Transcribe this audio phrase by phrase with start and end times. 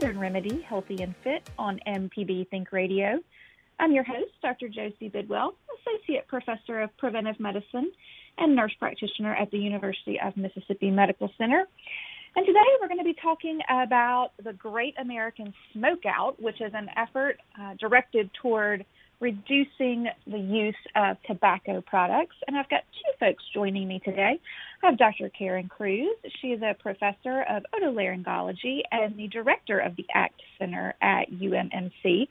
[0.00, 3.18] Southern Remedy, Healthy and Fit on MPB Think Radio.
[3.80, 4.68] I'm your host, Dr.
[4.68, 7.90] Josie Bidwell, Associate Professor of Preventive Medicine
[8.36, 11.64] and Nurse Practitioner at the University of Mississippi Medical Center.
[12.36, 16.88] And today we're going to be talking about the Great American Smokeout, which is an
[16.96, 18.86] effort uh, directed toward
[19.18, 22.36] reducing the use of tobacco products.
[22.46, 24.38] And I've got two folks joining me today.
[24.82, 25.28] I have Dr.
[25.36, 26.16] Karen Cruz.
[26.40, 32.28] She is a professor of otolaryngology and the director of the ACT Center at UMMC.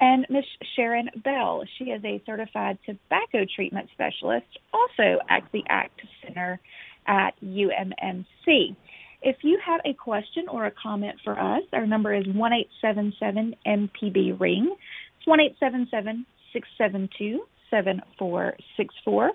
[0.00, 0.44] And Ms.
[0.76, 1.64] Sharon Bell.
[1.76, 6.60] She is a certified tobacco treatment specialist, also at the ACT Center
[7.08, 8.76] at UMMC.
[9.20, 12.68] If you have a question or a comment for us, our number is one eight
[12.80, 14.76] seven seven MPB ring.
[15.18, 19.32] It's one eight seven seven six seven two seven four six four.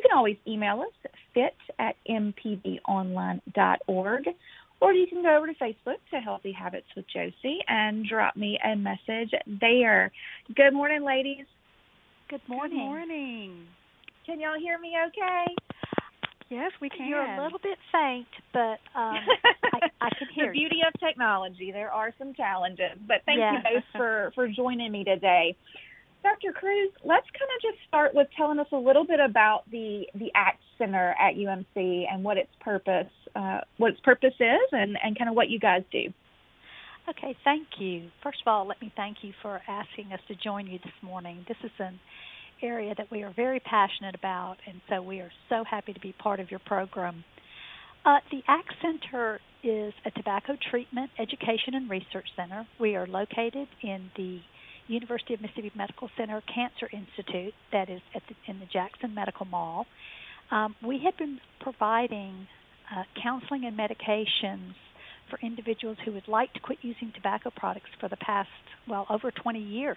[0.00, 0.88] You can always email us
[1.34, 4.22] fit at mpbonline.org,
[4.80, 8.58] or you can go over to Facebook to Healthy Habits with Josie and drop me
[8.64, 10.10] a message there.
[10.56, 11.44] Good morning, ladies.
[12.30, 12.78] Good morning.
[12.78, 13.66] Good morning.
[14.24, 15.44] Can y'all hear me okay?
[16.48, 17.06] Yes, we can.
[17.06, 19.18] You're a little bit faint, but um,
[19.74, 20.86] I, I can hear the beauty you.
[20.88, 21.72] of technology.
[21.72, 23.52] There are some challenges, but thank Yeah.
[23.52, 25.54] you both for for joining me today.
[26.22, 26.52] Dr.
[26.52, 30.30] Cruz, let's kind of just start with telling us a little bit about the the
[30.34, 35.16] ACT Center at UMC and what its purpose uh, what its purpose is, and and
[35.16, 36.12] kind of what you guys do.
[37.08, 38.10] Okay, thank you.
[38.22, 41.44] First of all, let me thank you for asking us to join you this morning.
[41.48, 41.98] This is an
[42.62, 46.12] area that we are very passionate about, and so we are so happy to be
[46.12, 47.24] part of your program.
[48.04, 52.66] Uh, the ACT Center is a tobacco treatment, education, and research center.
[52.78, 54.40] We are located in the
[54.90, 58.20] University of Mississippi Medical Center Cancer Institute, that is the,
[58.50, 59.86] in the Jackson Medical Mall.
[60.50, 62.48] Um, we have been providing
[62.94, 64.74] uh, counseling and medications
[65.30, 68.48] for individuals who would like to quit using tobacco products for the past,
[68.88, 69.96] well, over 20 years.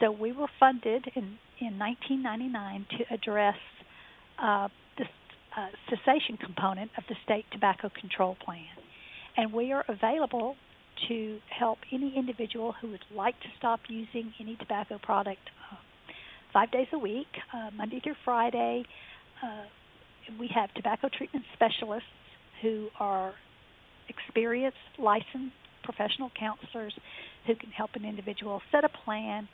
[0.00, 3.56] So we were funded in, in 1999 to address
[4.38, 5.04] uh, the
[5.56, 8.64] uh, cessation component of the state tobacco control plan.
[9.36, 10.56] And we are available
[11.08, 15.40] to help any individual who would like to stop using any tobacco product
[15.72, 15.76] uh,
[16.52, 18.84] five days a week, uh, Monday through Friday.
[19.42, 19.64] Uh,
[20.40, 22.08] we have tobacco treatment specialists
[22.62, 23.34] who are
[24.08, 26.94] experienced, licensed professional counselors
[27.46, 29.48] who can help an individual set a plan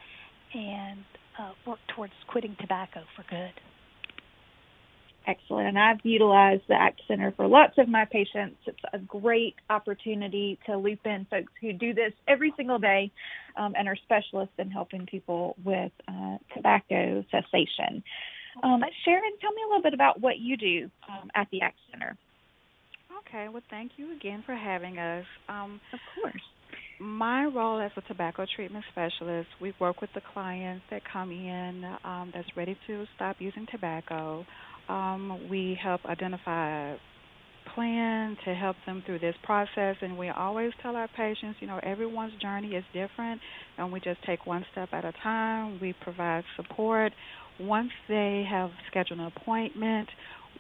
[0.55, 1.05] and
[1.39, 3.53] uh, work towards quitting tobacco for good.
[5.27, 5.69] Excellent.
[5.69, 8.57] And I've utilized the ACT Center for lots of my patients.
[8.67, 13.13] It's a great opportunity to loop in folks who do this every single day
[13.57, 18.03] um, and are specialists in helping people with uh, tobacco cessation.
[18.63, 21.79] Um, Sharon, tell me a little bit about what you do um, at the ACT
[21.91, 22.17] Center.
[23.29, 25.25] Okay, well, thank you again for having us.
[25.49, 26.43] Um, Of course.
[27.01, 31.85] my role as a tobacco treatment specialist, we work with the clients that come in
[32.05, 34.45] um, that's ready to stop using tobacco.
[34.93, 36.97] Um, we help identify a
[37.75, 41.81] plan to help them through this process, and we always tell our patients, you know,
[41.83, 43.41] everyone's journey is different,
[43.79, 45.79] and we just take one step at a time.
[45.81, 47.13] We provide support.
[47.59, 50.09] Once they have scheduled an appointment,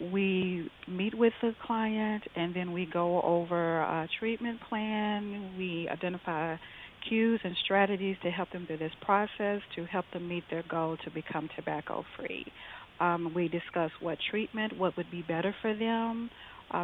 [0.00, 5.54] we meet with the client and then we go over a treatment plan.
[5.58, 6.56] We identify
[7.08, 10.96] cues and strategies to help them through this process to help them meet their goal
[11.04, 12.44] to become tobacco free.
[13.00, 16.30] Um, we discuss what treatment, what would be better for them,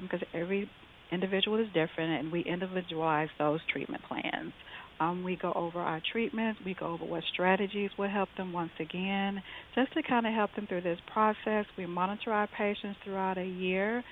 [0.03, 0.69] because every
[1.11, 4.53] individual is different, and we individualize those treatment plans.
[5.01, 6.61] Um, we go over our treatments.
[6.65, 9.41] We go over what strategies will help them once again,
[9.75, 11.67] just to kind of help them through this process.
[11.77, 14.03] We monitor our patients throughout a year,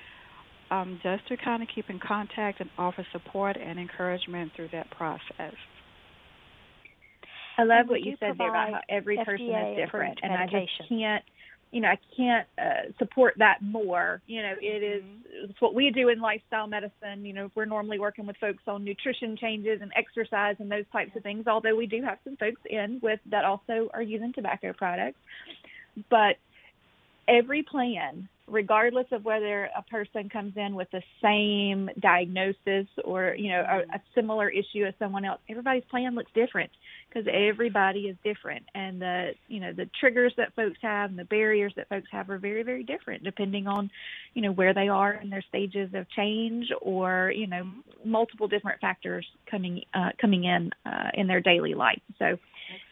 [0.71, 4.89] um, just to kind of keep in contact and offer support and encouragement through that
[4.91, 5.55] process.
[7.57, 10.45] I love what you said there about how every person FDA is different, and I
[10.45, 11.23] just can't,
[11.71, 14.21] you know, I can't uh, support that more.
[14.27, 15.03] You know, it is
[15.43, 17.25] it's what we do in lifestyle medicine.
[17.25, 21.15] You know, we're normally working with folks on nutrition changes and exercise and those types
[21.15, 21.47] of things.
[21.47, 25.19] Although we do have some folks in with that also are using tobacco products,
[26.09, 26.35] but
[27.27, 33.49] every plan regardless of whether a person comes in with the same diagnosis or you
[33.49, 36.71] know a, a similar issue as someone else everybody's plan looks different
[37.09, 38.63] because everybody is different.
[38.75, 42.29] And the you know the triggers that folks have and the barriers that folks have
[42.29, 43.89] are very very different depending on
[44.33, 47.69] you know where they are in their stages of change or you know
[48.05, 52.01] multiple different factors coming uh, coming in uh, in their daily life.
[52.19, 52.37] So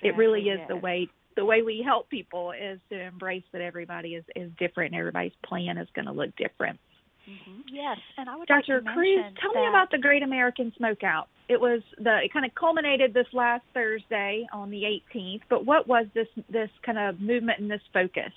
[0.01, 4.15] it really is the way the way we help people is to embrace that everybody
[4.15, 6.79] is is different and everybody's plan is going to look different.
[7.27, 7.63] Mhm.
[7.67, 8.81] Yes, and I would Dr.
[8.81, 11.25] like Cruz, tell that, me about the Great American Smokeout.
[11.49, 15.87] It was the it kind of culminated this last Thursday on the 18th, but what
[15.87, 18.31] was this this kind of movement and this focus?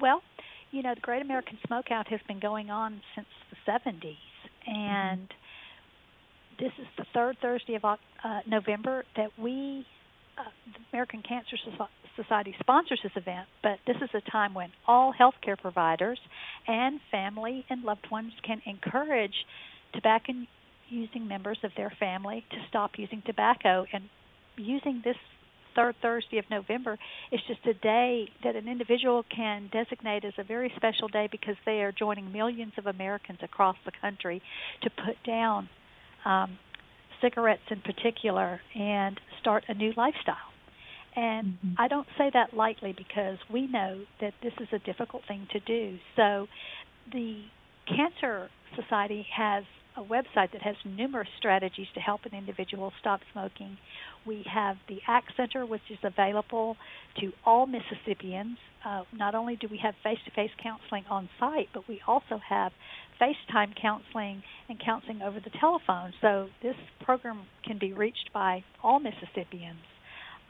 [0.00, 0.22] Well,
[0.72, 4.16] you know, the Great American Smokeout has been going on since the 70s,
[4.66, 5.32] and
[6.62, 7.96] this is the third Thursday of uh,
[8.46, 9.84] November that we,
[10.38, 11.56] uh, the American Cancer
[12.14, 13.48] Society, sponsors this event.
[13.64, 16.20] But this is a time when all healthcare providers
[16.68, 19.34] and family and loved ones can encourage
[19.92, 20.32] tobacco
[20.88, 24.04] using members of their family to stop using tobacco and
[24.56, 25.16] using this
[25.74, 26.96] third Thursday of November
[27.32, 31.56] is just a day that an individual can designate as a very special day because
[31.64, 34.40] they are joining millions of Americans across the country
[34.82, 35.68] to put down
[36.24, 36.58] um,
[37.20, 40.36] cigarettes in particular and start a new lifestyle.
[41.14, 41.74] And Mhm.
[41.78, 45.60] I don't say that lightly because we know that this is a difficult thing to
[45.60, 45.98] do.
[46.16, 46.48] So
[47.10, 47.44] the
[47.86, 49.64] Cancer Society has
[49.96, 53.76] a website that has numerous strategies to help an individual stop smoking.
[54.26, 56.76] We have the ACT Center, which is available
[57.20, 58.56] to all Mississippians.
[58.84, 62.40] Uh, not only do we have face to face counseling on site, but we also
[62.48, 62.72] have
[63.20, 66.12] FaceTime counseling and counseling over the telephone.
[66.20, 69.78] So this program can be reached by all Mississippians.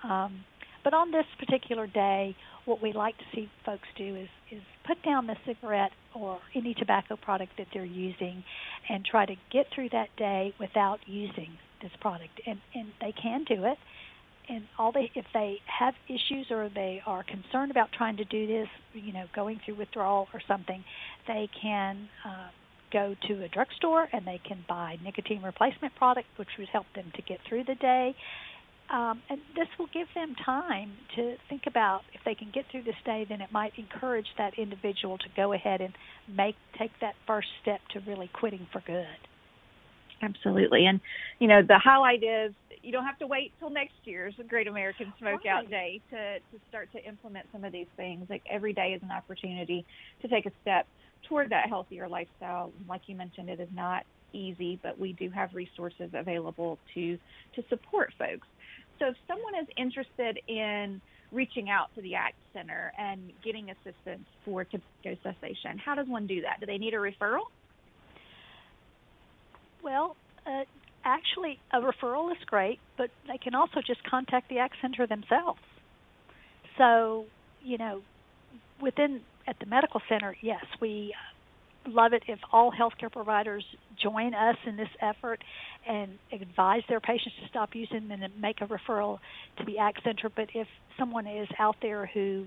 [0.05, 0.45] Um,
[0.85, 2.35] but on this particular day,
[2.65, 6.75] what we like to see folks do is, is put down the cigarette or any
[6.75, 8.44] tobacco product that they're using
[8.88, 11.50] and try to get through that day without using
[11.81, 12.41] this product.
[12.47, 13.79] And, and they can do it.
[14.49, 18.47] And all they, if they have issues or they are concerned about trying to do
[18.47, 20.85] this, you know, going through withdrawal or something,
[21.29, 22.49] they can uh,
[22.93, 27.11] go to a drugstore and they can buy nicotine replacement product, which would help them
[27.14, 28.14] to get through the day.
[28.93, 32.83] Um, and this will give them time to think about if they can get through
[32.83, 35.94] this day, then it might encourage that individual to go ahead and
[36.29, 39.06] make take that first step to really quitting for good.
[40.21, 40.87] Absolutely.
[40.87, 41.00] And,
[41.41, 42.53] you know, the highlight is
[42.83, 45.71] you don't have to wait till next year's Great American Smokeout Right.
[45.71, 48.27] Day to, to start to implement some of these things.
[48.29, 49.85] Like every day is an opportunity
[50.21, 50.87] to take a step
[51.29, 52.73] toward that healthier lifestyle.
[52.88, 57.19] Like you mentioned, it is not easy, but we do have resources available to
[57.55, 58.47] to support folks.
[58.99, 61.00] So if someone is interested in
[61.33, 66.27] reaching out to the ACT Center and getting assistance for tobacco cessation, how does one
[66.27, 66.61] do that?
[66.61, 67.47] Do they need a referral?
[69.83, 70.15] Well,
[70.47, 70.65] uh,
[71.05, 75.61] actually, a referral is great, but they can also just contact the ACT Center themselves.
[76.78, 77.26] So,
[77.62, 78.02] you know,
[78.81, 81.14] within at the medical center, yes, we
[81.87, 83.65] love it if all healthcare providers
[84.01, 85.43] join us in this effort
[85.87, 89.19] and advise their patients to stop using them and make a referral
[89.59, 90.31] to the ACT Center.
[90.35, 92.47] But if someone is out there who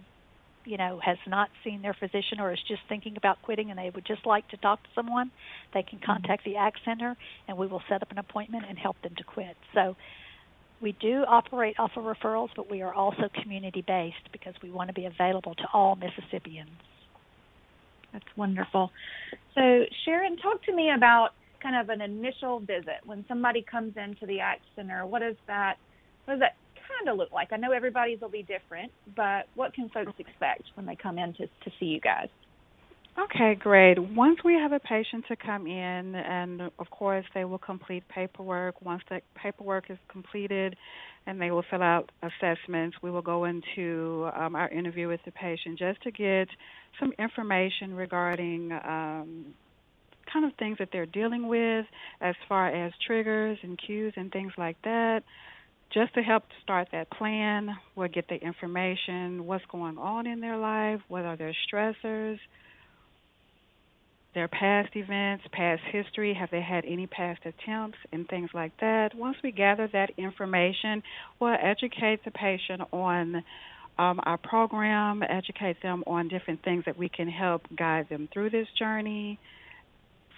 [0.66, 3.92] you know has not seen their physician or is just thinking about quitting and they
[3.94, 5.30] would just like to talk to someone
[5.76, 6.12] they can mm-hmm.
[6.12, 7.16] contact the ACT Center
[7.48, 9.56] and we will set up an appointment and help them to quit.
[9.74, 9.96] So
[10.82, 14.90] we do operate off of referrals, but we are also community based because we want
[14.90, 16.70] to be available to all Mississippians.
[18.16, 18.92] That's wonderful.
[19.56, 21.32] So, Sharon, talk to me about
[21.62, 25.06] kind of an initial visit when somebody comes into the ACT Center.
[25.06, 25.76] What does that
[26.24, 26.56] what does that
[26.88, 27.52] kind of look like?
[27.52, 31.34] I know everybody's will be different, but what can folks expect when they come in
[31.34, 32.30] to to see you guys?
[33.18, 33.98] Okay, great.
[33.98, 38.82] Once we have a patient to come in, and of course they will complete paperwork.
[38.82, 40.76] Once that paperwork is completed
[41.26, 45.32] and they will fill out assessments, we will go into um, our interview with the
[45.32, 46.50] patient just to get
[47.00, 49.46] some information regarding um,
[50.32, 51.86] kind of things that they're dealing with
[52.20, 55.24] as far as triggers and cues and things like that.
[55.94, 60.58] Just to help start that plan, we'll get the information, what's going on in their
[60.58, 62.40] life, what are their stressors,
[64.36, 69.16] their past events, past history, have they had any past attempts, and things like that.
[69.16, 71.02] Once we gather that information,
[71.40, 73.44] we'll educate the patient on
[73.98, 78.50] um, our program, educate them on different things that we can help guide them through
[78.50, 79.40] this journey,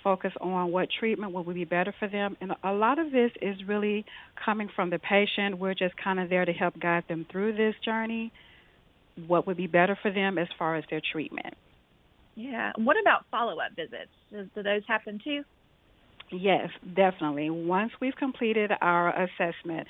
[0.03, 2.37] focus on what treatment will be better for them.
[2.39, 4.05] And a lot of this is really
[4.45, 5.57] coming from the patient.
[5.57, 8.31] We're just kind of there to help guide them through this journey,
[9.25, 11.55] what would be better for them as far as their treatment.
[12.37, 12.71] Yeah.
[12.77, 14.11] What about follow up visits?
[14.31, 15.43] Do, those happen too?
[16.31, 17.49] Yes, definitely.
[17.49, 19.87] Once we've completed our assessment,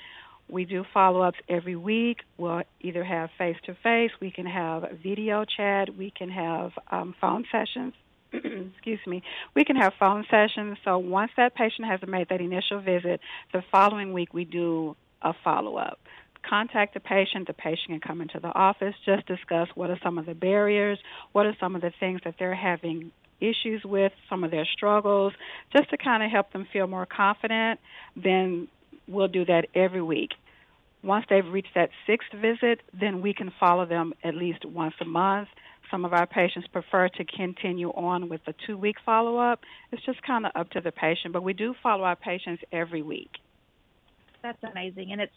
[0.48, 2.20] we do follow ups every week.
[2.38, 7.14] We'll either have face to face, we can have video chat, we can have um,
[7.20, 7.92] phone sessions.
[8.32, 9.22] Excuse me.
[9.54, 10.78] We can have phone sessions.
[10.84, 13.20] So once that patient has made that initial visit,
[13.52, 15.98] the following week we do a follow up.
[16.48, 17.46] Contact the patient.
[17.46, 20.98] The patient can come into the office, just discuss what are some of the barriers,
[21.32, 25.32] what are some of the things that they're having issues with, some of their struggles,
[25.76, 27.80] just to kind of help them feel more confident.
[28.16, 28.68] Then
[29.06, 30.30] we'll do that every week.
[31.02, 35.04] Once they've reached that sixth visit, then we can follow them at least once a
[35.04, 35.48] month.
[35.90, 39.60] Some of our patients prefer to continue on with the two week follow up.
[39.92, 43.02] It's just kind of up to the patient, but we do follow our patients every
[43.02, 43.30] week.
[44.42, 45.12] That's amazing.
[45.12, 45.32] And it's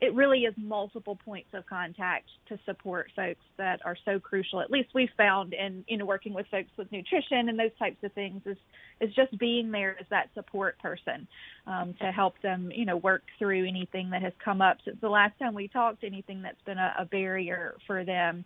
[0.00, 4.60] it really is multiple points of contact to support folks that are so crucial.
[4.60, 8.40] At least we've found in working with folks with nutrition and those types of things
[8.46, 8.56] is
[9.00, 11.26] is just being there as that support person
[11.66, 15.08] um, to help them you know work through anything that has come up since the
[15.08, 18.44] last time we talked, anything that's been a, a barrier for them,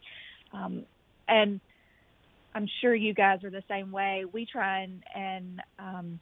[0.53, 0.85] um,
[1.29, 1.61] and
[2.55, 4.25] I'm sure you guys are the same way.
[4.33, 6.21] We try and and um,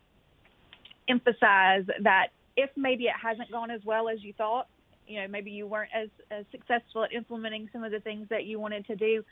[1.09, 4.69] emphasize that if maybe it hasn't gone as well as you thought
[5.12, 8.45] you know maybe you weren't as, as successful at implementing some of the things that
[8.45, 9.23] you wanted to do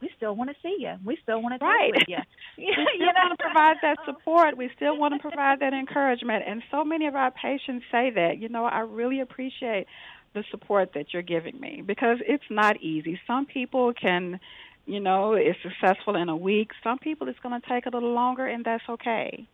[0.00, 0.94] we still want to see you.
[1.04, 1.92] We still want to talk right.
[1.92, 2.18] with you.
[2.58, 3.12] we still you know?
[3.16, 4.56] want to provide that support.
[4.56, 6.44] We still want to provide that encouragement.
[6.46, 8.38] And so many of our patients say that.
[8.38, 9.86] You know, I really appreciate
[10.34, 13.18] the support that you're giving me because it's not easy.
[13.26, 14.38] Some people can,
[14.86, 16.70] you know, is successful in a week.
[16.84, 19.46] Some people it's going to take a little longer, and that's okay.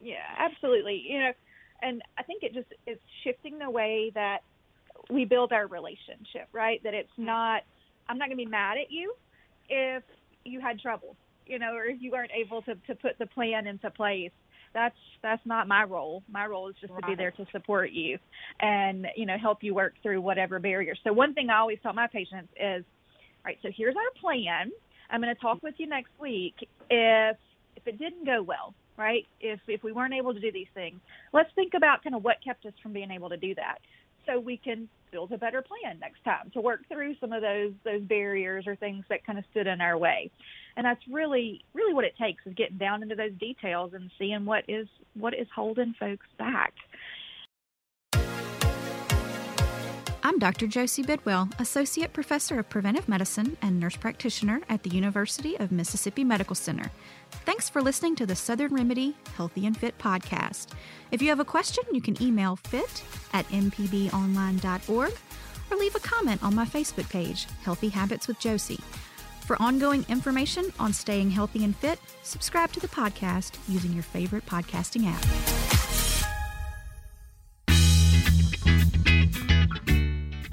[0.00, 1.02] Yeah, absolutely.
[1.06, 1.32] You know,
[1.82, 4.40] and I think it just is shifting the way that
[5.10, 6.82] we build our relationship, right?
[6.84, 7.26] That it's mm-hmm.
[7.26, 7.62] not,
[8.08, 9.14] I'm not going to be mad at you
[9.68, 10.02] if
[10.44, 13.66] you had trouble, you know, or if you weren't able to, to put the plan
[13.66, 14.30] into place.
[14.72, 16.24] That's that's not my role.
[16.28, 17.00] My role is just right.
[17.02, 18.18] to be there to support you
[18.60, 20.98] and you know help you work through whatever barriers.
[21.04, 24.72] So one thing I always tell my patients is, all right, so here's our plan.
[25.10, 26.54] I'm going to talk with you next week.
[26.90, 27.36] If
[27.76, 29.24] if it didn't go well, right?
[29.40, 30.98] If if we weren't able to do these things,
[31.32, 33.78] let's think about kind of what kept us from being able to do that
[34.26, 37.72] so we can build a better plan next time to work through some of those
[37.84, 40.30] those barriers or things that kind of stood in our way.
[40.76, 44.44] And that's really really what it takes is getting down into those details and seeing
[44.44, 46.74] what is what is holding folks back.
[50.26, 50.66] I'm Dr.
[50.66, 56.24] Josie Bidwell, Associate Professor of Preventive Medicine and Nurse Practitioner at the University of Mississippi
[56.24, 56.90] Medical Center.
[57.44, 60.68] Thanks for listening to the Southern Remedy Healthy and Fit podcast.
[61.10, 63.04] If you have a question, you can email fit
[63.34, 65.12] at mpbonline.org
[65.70, 68.80] or leave a comment on my Facebook page, Healthy Habits with Josie.
[69.42, 74.46] For ongoing information on staying healthy and fit, subscribe to the podcast using your favorite
[74.46, 75.63] podcasting app.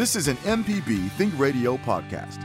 [0.00, 2.40] This is an MPB Think Radio podcast.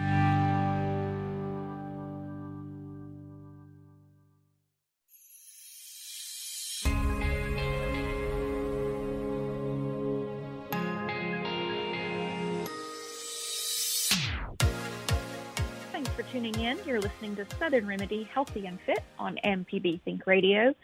[15.93, 16.77] Thanks for tuning in.
[16.85, 20.75] You're listening to Southern Remedy Healthy and Fit on MPB Think Radio.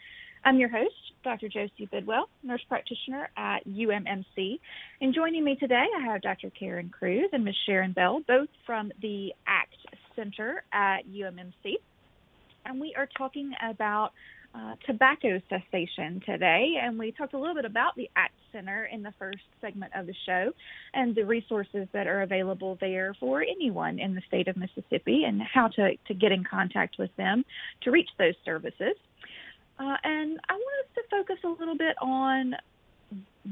[0.46, 1.48] I'm your host, Dr.
[1.48, 4.58] Josie Bidwell, nurse practitioner at UMMC.
[5.00, 6.50] And joining me today, I have Dr.
[6.50, 7.54] Karen Cruz and Ms.
[7.66, 11.74] Sharon Bell, both from the ACT Center at UMMC.
[12.64, 14.12] And we are talking about
[14.54, 19.02] uh, tobacco cessation today, and we talked a little bit about the ACT Center in
[19.02, 20.52] the first segment of the show
[20.92, 25.40] and the resources that are available there for anyone in the state of Mississippi and
[25.40, 27.44] how to, to get in contact with them
[27.82, 28.94] to reach those services.
[29.82, 32.54] Uh, and I want us to focus a little bit on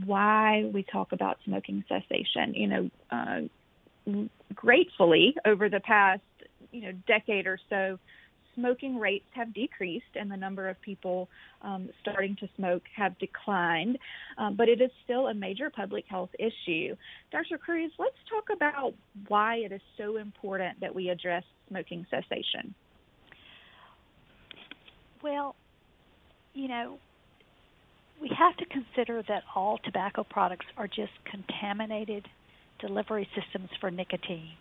[0.04, 2.54] why we talk about smoking cessation.
[2.54, 4.20] You know, uh,
[4.54, 6.22] gratefully, over the past
[6.70, 7.99] you know decade or so,
[8.54, 11.28] smoking rates have decreased and the number of people
[11.62, 13.99] um, starting to smoke have declined,
[14.38, 16.94] um, but it is still a major public health issue.
[17.32, 17.58] Dr.
[17.58, 18.94] Cruz, let's talk about
[19.26, 22.72] why it is so important that we address smoking cessation.
[25.25, 25.56] Well,
[26.54, 26.99] you know,
[28.21, 32.26] we have to consider that all tobacco products are just contaminated
[32.80, 34.52] delivery systems for nicotine.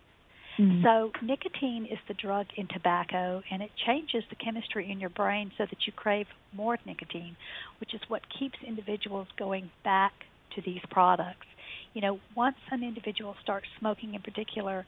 [0.57, 0.83] Mm-hmm.
[0.83, 5.51] So, nicotine is the drug in tobacco, and it changes the chemistry in your brain
[5.57, 7.37] so that you crave more nicotine,
[7.79, 10.11] which is what keeps individuals going back
[10.55, 11.47] to these products.
[11.93, 14.85] You know, once an individual starts smoking in particular,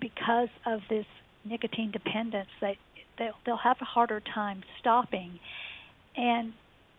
[0.00, 1.06] because of this
[1.44, 2.78] nicotine dependence, they
[3.18, 5.38] they'll, they'll have a harder time stopping.
[6.16, 6.52] And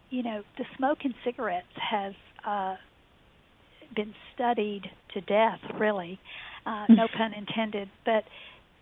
[0.09, 2.13] you know, the smoke in cigarettes has
[2.45, 2.75] uh,
[3.95, 6.19] been studied to death, really.
[6.65, 7.89] Uh, no pun intended.
[8.05, 8.23] But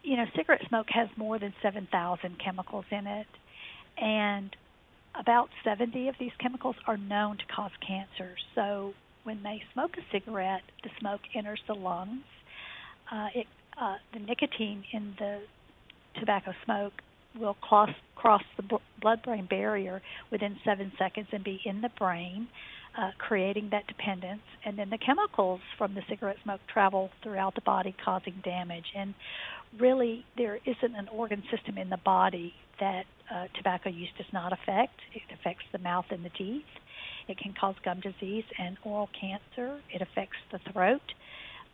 [0.04, 3.28] you know, cigarette smoke has more than 7,000 chemicals in it,
[3.98, 4.56] and
[5.20, 8.36] about 70 of these chemicals are known to cause cancer.
[8.56, 12.24] So when they smoke a cigarette, the smoke enters the lungs.
[13.12, 13.48] Uh, it,
[13.80, 15.42] uh, the nicotine in the
[16.20, 16.94] tobacco smoke
[17.40, 22.48] will cross cross the blood-brain barrier within seven seconds and be in the brain,
[22.98, 24.44] uh, creating that dependence.
[24.66, 28.86] And then the chemicals from the cigarette smoke travel throughout the body, causing damage.
[28.96, 29.14] And
[29.78, 34.54] really, there isn't an organ system in the body that uh, tobacco use does not
[34.54, 35.00] affect.
[35.14, 36.64] It affects the mouth and the teeth.
[37.28, 39.82] It can cause gum disease and oral cancer.
[39.94, 41.02] It affects the throat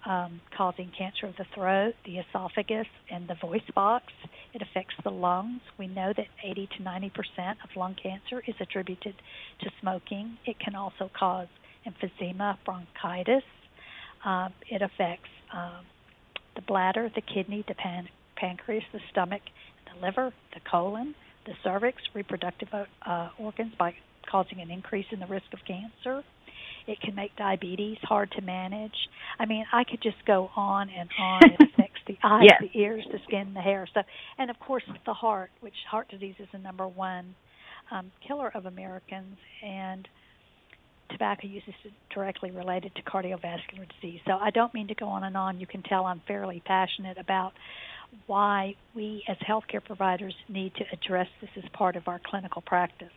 [0.10, 4.06] um, causing cancer of the throat, the esophagus, and the voice box.
[4.54, 5.62] It affects the lungs.
[5.78, 9.14] We know that 80 to 90 percent of lung cancer is attributed
[9.62, 10.38] to smoking.
[10.46, 11.48] It can also cause
[11.86, 13.44] emphysema, bronchitis.
[14.26, 15.86] Um, it affects um,
[16.56, 19.44] the bladder, the kidney, the pan- pancreas, the stomach,
[19.94, 21.14] the liver, the colon,
[21.46, 23.94] the cervix, reproductive uh, organs by
[24.30, 26.24] causing an increase in the risk of cancer.
[26.90, 28.96] It can make diabetes hard to manage.
[29.38, 31.42] I mean, I could just go on and on.
[31.44, 32.62] It affects the eyes, yes.
[32.62, 33.88] the ears, the skin, the hair.
[33.94, 34.02] So,
[34.40, 37.36] and of course, the heart, which heart disease is the number one
[37.92, 40.08] um, killer of Americans, and
[41.12, 44.22] tobacco use is directly related to cardiovascular disease.
[44.26, 45.60] So, I don't mean to go on and on.
[45.60, 47.54] You can tell I'm fairly passionate about
[48.26, 53.10] why we as healthcare providers need to address this as part of our clinical practice.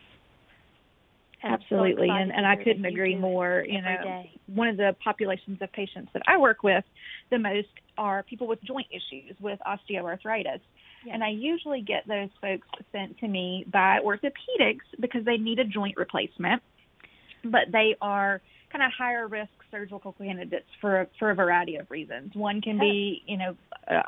[1.44, 3.64] Absolutely, and, and I couldn't agree more.
[3.66, 4.40] You know, day.
[4.46, 6.84] one of the populations of patients that I work with
[7.30, 10.60] the most are people with joint issues, with osteoarthritis.
[11.04, 11.12] Yes.
[11.12, 15.64] And I usually get those folks sent to me by orthopedics because they need a
[15.64, 16.62] joint replacement,
[17.44, 22.32] but they are kind of higher risk surgical candidates for for a variety of reasons.
[22.34, 23.56] One can be, you know,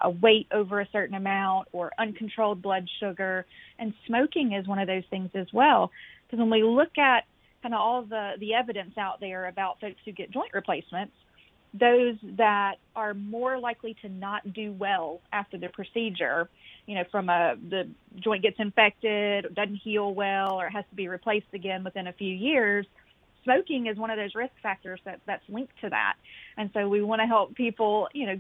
[0.03, 3.45] a weight over a certain amount or uncontrolled blood sugar,
[3.81, 5.91] and smoking is one of those things as well.
[6.27, 7.25] Because when we look at
[7.63, 11.15] kind of all the the evidence out there about folks who get joint replacements,
[11.73, 16.49] those that are more likely to not do well after the procedure,
[16.87, 17.89] you know, from a the
[18.23, 22.33] joint gets infected, doesn't heal well, or has to be replaced again within a few
[22.33, 22.87] years.
[23.45, 26.15] Smoking is one of those risk factors that that's linked to that,
[26.57, 28.37] and so we want to help people, you know,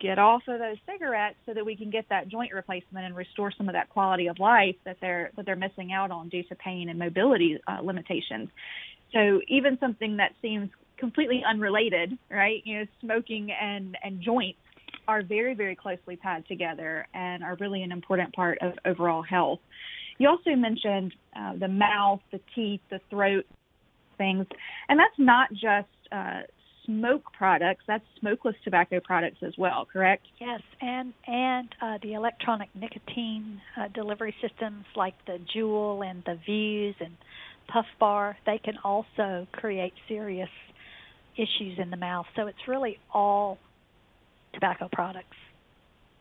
[0.00, 3.50] get off of those cigarettes so that we can get that joint replacement and restore
[3.56, 6.54] some of that quality of life that they're that they're missing out on due to
[6.56, 8.48] pain and mobility uh, limitations.
[9.12, 12.62] So even something that seems completely unrelated, right?
[12.64, 14.58] You know, smoking and and joints
[15.08, 19.60] are very very closely tied together and are really an important part of overall health.
[20.18, 23.44] You also mentioned uh, the mouth, the teeth, the throat
[24.18, 24.46] things,
[24.88, 26.42] and that's not just uh,
[26.84, 27.82] smoke products.
[27.86, 30.26] That's smokeless tobacco products as well, correct?
[30.40, 36.38] Yes, and and uh, the electronic nicotine uh, delivery systems like the Juul and the
[36.46, 37.16] Vuse and
[37.68, 40.48] Puff Bar, they can also create serious
[41.36, 42.26] issues in the mouth.
[42.36, 43.58] So it's really all
[44.54, 45.36] tobacco products.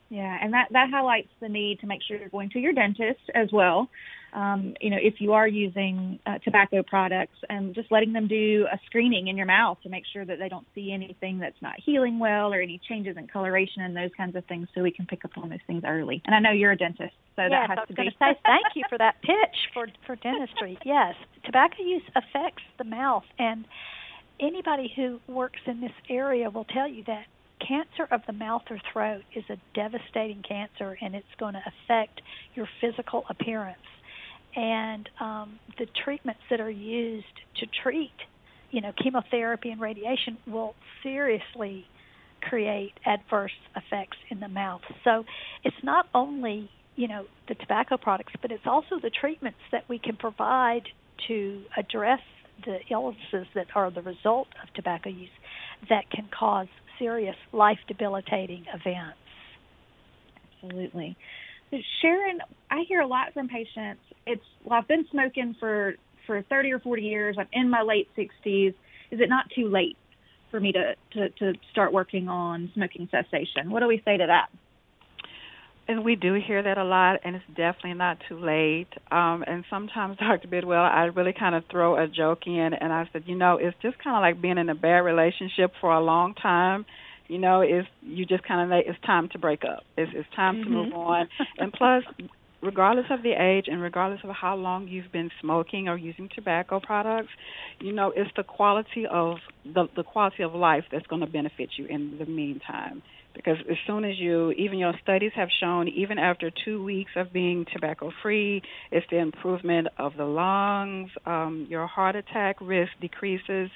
[0.10, 3.22] Yeah, and that that highlights the need to make sure you're going to your dentist
[3.34, 3.90] as well.
[4.34, 8.68] Um, you know, if you are using uh, tobacco products, and just letting them do
[8.72, 11.76] a screening in your mouth to make sure that they don't see anything that's not
[11.84, 15.06] healing well or any changes in coloration and those kinds of things, so we can
[15.08, 16.22] pick up on those things early.
[16.26, 18.12] And I know you're a dentist, so yes, that has I was to going be.
[18.12, 20.78] to say thank you for that pitch for for dentistry.
[20.86, 21.16] Yes,
[21.46, 23.66] tobacco use affects the mouth, and
[24.40, 27.26] anybody who works in this area will tell you that
[27.60, 32.22] cancer of the mouth or throat is a devastating cancer and it's going to affect
[32.56, 33.78] your physical appearance.
[34.56, 37.26] And um, the treatments that are used
[37.60, 38.14] to treat,
[38.72, 41.86] you know, chemotherapy and radiation will seriously
[42.42, 44.82] create adverse effects in the mouth.
[45.04, 45.26] So
[45.64, 50.00] it's not only, you know, the tobacco products, but it's also the treatments that we
[50.00, 50.84] can provide
[51.28, 52.20] to address
[52.64, 55.30] the illnesses that are the result of tobacco use
[55.90, 56.68] that can cause
[57.00, 59.18] serious life debilitating events.
[60.64, 61.18] Absolutely.
[61.72, 62.40] So Sharon,
[62.72, 64.02] I hear a lot from patients.
[64.26, 67.36] It's well, I've been smoking for for 30 or 40 years.
[67.40, 68.70] I'm in my late 60s.
[69.12, 69.98] Is it not too late
[70.52, 73.70] for me to to, to start working on smoking cessation?
[73.70, 74.48] What do we say to that?
[75.88, 78.88] And we do hear that a lot, and it's definitely not too late.
[79.12, 80.48] Um, and sometimes, Dr.
[80.48, 83.78] Bidwell, I really kind of throw a joke in, and I said, you know, it's
[83.82, 86.86] just kind of like being in a bad relationship for a long time.
[87.28, 89.84] You know, it's you just kind of it's time to break up.
[89.98, 90.64] It's it's time mm-hmm.
[90.66, 91.28] to move on.
[91.58, 92.04] And plus,
[92.62, 96.80] regardless of the age and regardless of how long you've been smoking or using tobacco
[96.80, 97.30] products,
[97.80, 101.70] you know, it's the quality of the the quality of life that's going to benefit
[101.78, 103.02] you in the meantime
[103.36, 107.32] because as soon as you even your studies have shown even after two weeks of
[107.34, 113.70] being tobacco free it's the improvement of the lungs um, your heart attack risk decreases.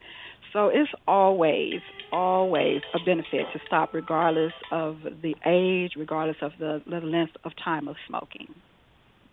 [0.53, 6.81] So it's always always a benefit to stop regardless of the age regardless of the,
[6.89, 8.47] the length of time of smoking.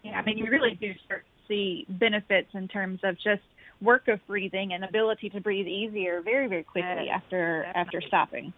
[0.03, 3.43] Yeah i mean you really do start to see benefits in terms of just
[3.81, 7.81] work of breathing and ability to breathe easier very very quickly yes, after definitely.
[7.81, 8.55] after stopping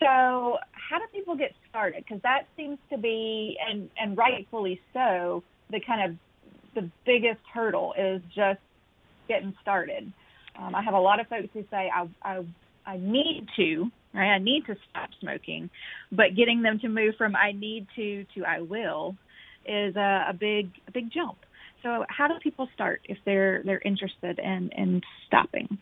[0.00, 2.04] so, how do people get started?
[2.06, 6.16] Because that seems to be, and and rightfully so, the kind of
[6.74, 8.60] the biggest hurdle is just
[9.28, 10.12] getting started.
[10.58, 12.44] Um, I have a lot of folks who say I, I
[12.86, 14.30] I need to, right?
[14.30, 15.68] I need to stop smoking,
[16.10, 19.16] but getting them to move from I need to to I will
[19.66, 21.38] is a, a big a big jump.
[21.82, 25.78] So, how do people start if they're they're interested in in stopping?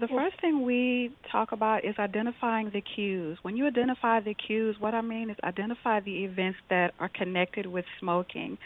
[0.00, 3.38] The first thing we talk about is identifying the cues.
[3.42, 7.66] When you identify the cues, what I mean is identify the events that are connected
[7.66, 8.58] with smoking.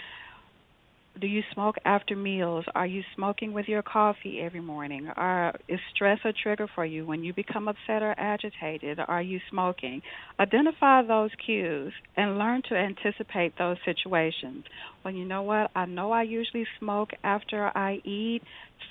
[1.19, 2.67] Do you smoke after meals?
[2.75, 5.09] Are you smoking with your coffee every morning?
[5.17, 8.99] Are, is stress a trigger for you when you become upset or agitated?
[9.01, 10.03] Are you smoking?
[10.39, 14.65] Identify those cues and learn to anticipate those situations.
[15.03, 15.71] Well, you know what?
[15.75, 18.43] I know I usually smoke after I eat,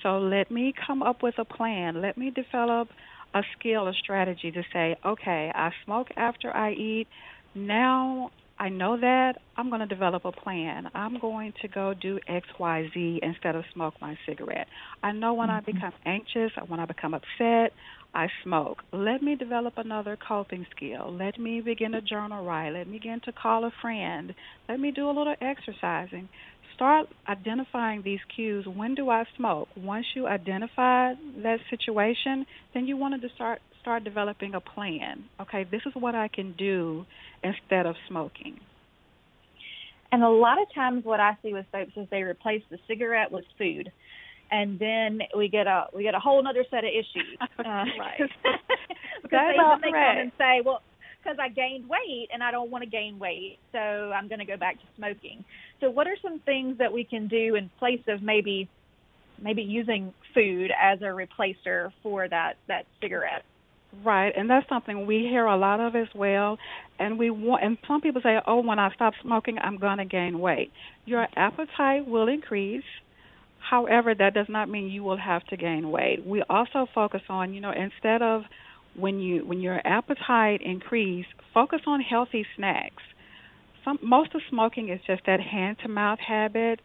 [0.02, 2.02] so let me come up with a plan.
[2.02, 2.88] Let me develop
[3.34, 7.06] a skill, a strategy to say, okay, I smoke after I eat.
[7.54, 10.88] Now I know that I'm going to develop a plan.
[10.94, 14.66] I'm going to go do X, Y, Z instead of smoke my cigarette.
[15.02, 15.68] I know when mm-hmm.
[15.68, 17.72] I become anxious when I become upset,
[18.14, 18.82] I smoke.
[18.92, 21.14] Let me develop another coping skill.
[21.14, 22.70] Let me begin a journal write.
[22.70, 24.34] Let me begin to call a friend.
[24.68, 26.30] Let me do a little exercising.
[26.74, 28.66] Start identifying these cues.
[28.66, 29.68] When do I smoke?
[29.76, 35.22] Once you identify that situation, then you want to start start developing a plan.
[35.40, 37.06] Okay, this is what I can do
[37.44, 38.58] instead of smoking.
[40.10, 43.30] And a lot of times, what I see with folks is they replace the cigarette
[43.30, 43.92] with food,
[44.50, 47.38] and then we get a we get a whole other set of issues.
[47.58, 47.62] Uh,
[47.98, 48.18] right.
[49.22, 50.82] because they, they come and say, well,
[51.22, 54.44] because I gained weight and I don't want to gain weight, so I'm going to
[54.44, 55.44] go back to smoking.
[55.80, 58.68] So, what are some things that we can do in place of maybe
[59.40, 63.44] maybe using food as a replacer for that that cigarette?
[64.04, 66.58] Right, and that's something we hear a lot of as well.
[66.98, 70.04] And we want, and some people say, "Oh, when I stop smoking, I'm going to
[70.04, 70.70] gain weight."
[71.04, 72.84] Your appetite will increase.
[73.58, 76.24] However, that does not mean you will have to gain weight.
[76.24, 78.44] We also focus on, you know, instead of
[78.94, 83.02] when you when your appetite increase, focus on healthy snacks.
[83.84, 86.80] Some most of smoking is just that hand to mouth habit.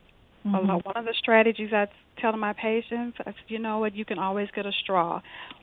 [0.45, 0.67] Mm-hmm.
[0.67, 1.87] One of the strategies I
[2.19, 5.21] tell my patients, I said, you know what, you can always get a straw.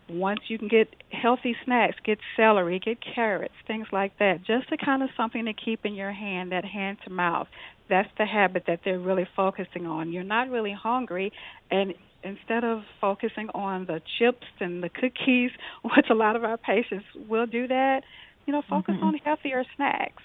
[0.08, 4.76] Once you can get healthy snacks, get celery, get carrots, things like that, just to
[4.76, 7.48] kind of something to keep in your hand, that hand to mouth.
[7.90, 10.12] That's the habit that they're really focusing on.
[10.12, 11.32] You're not really hungry,
[11.70, 15.50] and instead of focusing on the chips and the cookies,
[15.82, 18.02] which a lot of our patients will do that,
[18.46, 19.04] you know, focus mm-hmm.
[19.04, 20.22] on healthier snacks.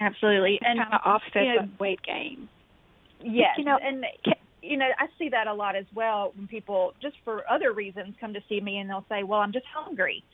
[0.00, 2.48] Absolutely, and kind of offset know, the weight gain.
[3.22, 4.04] Yes, you know, and
[4.62, 8.14] you know, I see that a lot as well when people just for other reasons
[8.20, 10.24] come to see me and they'll say, "Well, I'm just hungry."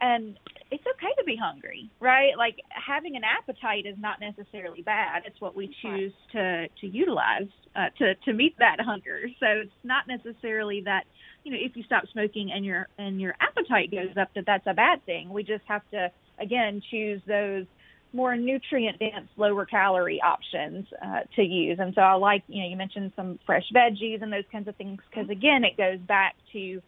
[0.00, 0.38] And
[0.70, 2.36] it's okay to be hungry, right?
[2.36, 5.22] Like having an appetite is not necessarily bad.
[5.26, 9.28] It's what we choose to to utilize uh, to to meet that hunger.
[9.40, 11.04] So it's not necessarily that
[11.44, 14.66] you know if you stop smoking and your and your appetite goes up that that's
[14.66, 15.30] a bad thing.
[15.30, 17.66] We just have to again choose those
[18.14, 21.78] more nutrient dense, lower calorie options uh, to use.
[21.80, 24.76] And so I like, you know, you mentioned some fresh veggies and those kinds of
[24.76, 26.80] things because again, it goes back to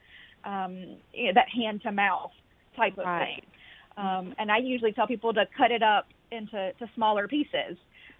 [0.44, 2.30] um, you know, that hand to mouth
[2.76, 3.42] type of right.
[3.42, 3.42] thing.
[3.96, 7.76] Um, and I usually tell people to cut it up into to smaller pieces,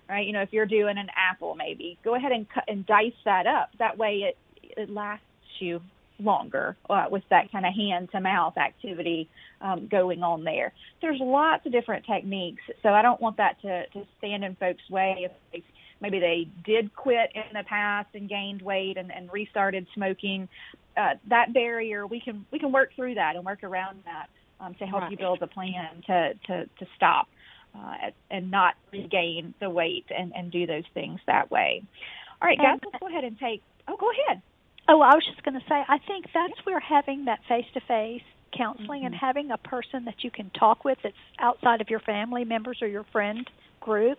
[0.08, 0.26] right?
[0.26, 3.46] You know, if you're doing an apple, maybe go ahead and cut and dice that
[3.46, 3.70] up.
[3.78, 4.36] That way, it
[4.76, 5.24] it lasts
[5.60, 5.80] you
[6.18, 9.28] longer uh, with that kind of hand to mouth activity
[9.60, 10.72] um, going on there.
[11.00, 14.88] There's lots of different techniques, so I don't want that to, to stand in folks'
[14.90, 15.62] way if they,
[16.00, 20.48] maybe they did quit in the past and gained weight and, and restarted smoking.
[20.96, 24.28] Uh, that barrier, we can we can work through that and work around that
[24.60, 25.10] um, to help right.
[25.10, 27.28] you build a plan to to, to stop
[27.74, 31.82] uh, and not regain the weight and, and do those things that way.
[32.40, 33.62] All right, guys, let's go ahead and take.
[33.88, 34.42] Oh, go ahead.
[34.88, 37.80] Oh, I was just going to say, I think that's where having that face to
[37.80, 38.22] face
[38.56, 39.06] counseling mm-hmm.
[39.06, 42.78] and having a person that you can talk with that's outside of your family members
[42.80, 43.48] or your friend
[43.80, 44.18] group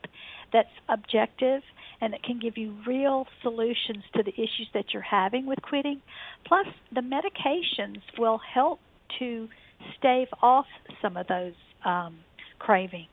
[0.53, 1.61] that's objective
[1.99, 6.01] and that can give you real solutions to the issues that you're having with quitting.
[6.45, 8.79] Plus, the medications will help
[9.19, 9.47] to
[9.97, 10.65] stave off
[11.01, 11.53] some of those
[11.85, 12.17] um,
[12.59, 13.07] cravings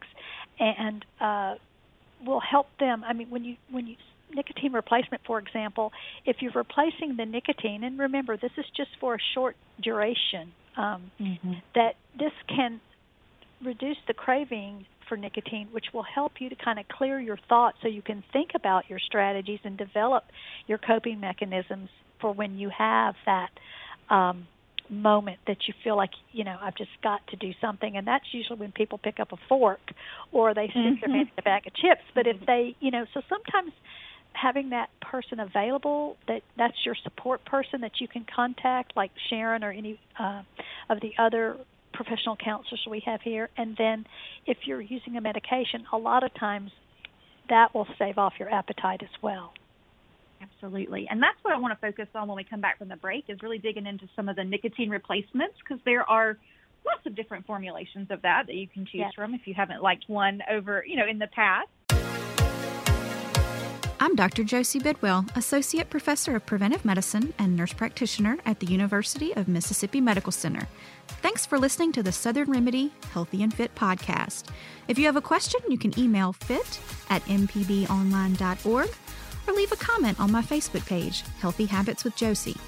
[0.59, 1.55] and uh,
[2.27, 3.03] will help them.
[3.05, 3.97] I mean, when you when you
[4.33, 5.93] nicotine replacement, for example,
[6.25, 11.11] if you're replacing the nicotine, and remember this is just for a short duration, um,
[11.21, 11.53] mm-hmm.
[11.75, 12.81] that this can
[13.65, 17.77] reduce the craving for nicotine, which will help you to kind of clear your thoughts
[17.83, 20.25] so you can think about your strategies and develop
[20.67, 21.89] your coping mechanisms
[22.21, 23.51] for when you have that
[24.11, 24.47] um,
[24.89, 28.25] moment that you feel like you know I've just got to do something, and that's
[28.33, 29.81] usually when people pick up a fork
[30.33, 31.01] or they stick mm-hmm.
[31.01, 32.03] their hand in a bag of chips.
[32.15, 33.73] But if they, you know, so sometimes
[34.35, 39.65] having that person available that that's your support person that you can contact like sharon
[39.65, 40.43] or any uh,
[40.91, 41.57] of the other
[41.93, 43.49] professional counselors we have here.
[43.57, 44.05] And then
[44.47, 46.71] if you're using a medication a lot of times
[47.49, 49.53] that will save off your appetite as well.
[50.43, 51.07] Absolutely.
[51.11, 53.25] And that's what i want to focus on when we come back from the break
[53.29, 56.37] is really digging into some of the nicotine replacements because there are
[56.85, 59.13] lots of different formulations of that that you can choose yes.
[59.15, 61.69] from if you haven't liked one over you know in the past
[64.05, 64.45] I'm Dr.
[64.45, 69.99] Josie Bidwell, Associate Professor of Preventive Medicine and Nurse Practitioner at the University of Mississippi
[69.99, 70.69] Medical Center.
[71.23, 74.49] Thanks for listening to the Southern Remedy Healthy and Fit podcast.
[74.89, 78.91] If you have a question, you can email fit at mpbonline.org
[79.47, 82.59] or leave a comment on my Facebook page, Healthy Habits with Josie.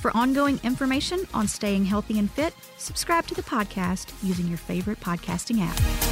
[0.00, 4.98] For ongoing information on staying healthy and fit, subscribe to the podcast using your favorite
[4.98, 6.11] podcasting app.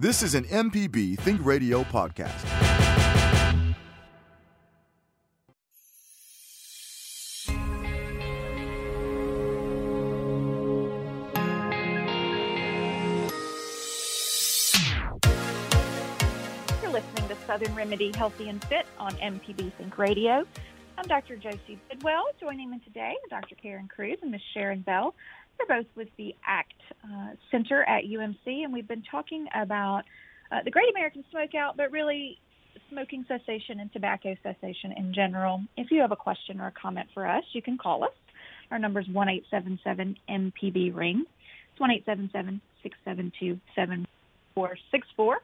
[0.00, 2.30] This is an MPB Think Radio podcast.
[16.80, 20.46] You're listening to Southern Remedy Healthy and Fit on MPB Think Radio.
[20.96, 21.36] I'm Dr.
[21.36, 22.22] Josie Bidwell.
[22.40, 23.56] Joining me today, Dr.
[23.56, 24.42] Karen Cruz and Ms.
[24.54, 25.16] Sharon Bell.
[25.58, 30.02] They're both with the ACT uh, Center at UMC, and we've been talking about
[30.52, 32.38] uh, the Great American Smokeout, but really
[32.90, 35.60] smoking cessation and tobacco cessation in general.
[35.76, 38.12] If you have a question or a comment for us, you can call us.
[38.70, 41.24] Our number is one eight seven seven MPB ring.
[41.72, 44.06] It's one eight seven seven six seven two seven
[44.54, 45.38] four six four.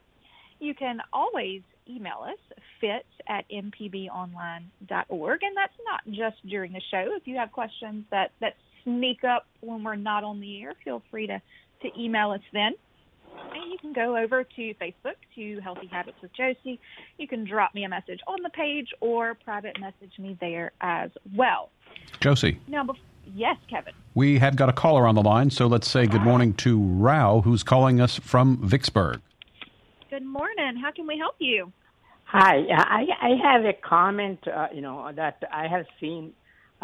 [0.60, 2.38] You can always email us
[2.80, 7.08] fit at mpbonline.org, and that's not just during the show.
[7.16, 11.02] If you have questions that that sneak up when we're not on the air, feel
[11.10, 11.40] free to,
[11.82, 12.72] to email us then.
[13.52, 16.78] And you can go over to Facebook to Healthy Habits with Josie.
[17.18, 21.10] You can drop me a message on the page or private message me there as
[21.34, 21.70] well.
[22.20, 22.60] Josie.
[22.68, 22.86] Now,
[23.32, 23.94] Yes, Kevin.
[24.14, 27.40] We have got a caller on the line, so let's say good morning to Rao,
[27.40, 29.20] who's calling us from Vicksburg.
[30.10, 30.76] Good morning.
[30.80, 31.72] How can we help you?
[32.24, 36.32] Hi, I, I have a comment, uh, you know, that I have seen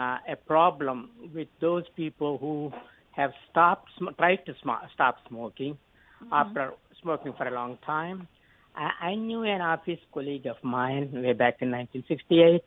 [0.01, 2.73] uh, a problem with those people who
[3.13, 6.33] have stopped, sm- tried to sm- stop smoking mm-hmm.
[6.33, 8.27] after smoking for a long time.
[8.75, 12.63] I, I knew an office colleague of mine way back in 1968.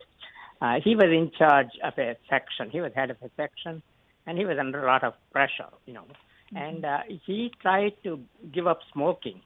[0.62, 2.70] Uh, he was in charge of a section.
[2.70, 3.82] He was head of a section,
[4.28, 6.06] and he was under a lot of pressure, you know.
[6.06, 6.58] Mm-hmm.
[6.58, 8.20] And uh, he tried to
[8.54, 9.42] give up smoking.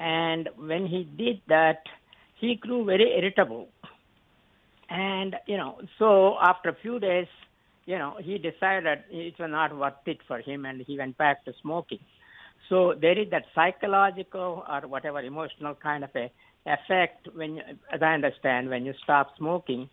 [0.00, 1.82] And when he did that,
[2.40, 3.68] he grew very irritable.
[4.88, 7.26] And, you know, so after a few days,
[7.86, 11.44] you know, he decided it was not worth it for him and he went back
[11.44, 12.00] to smoking.
[12.68, 16.30] So there is that psychological or whatever emotional kind of a
[16.66, 17.60] effect when,
[17.92, 19.88] as I understand, when you stop smoking.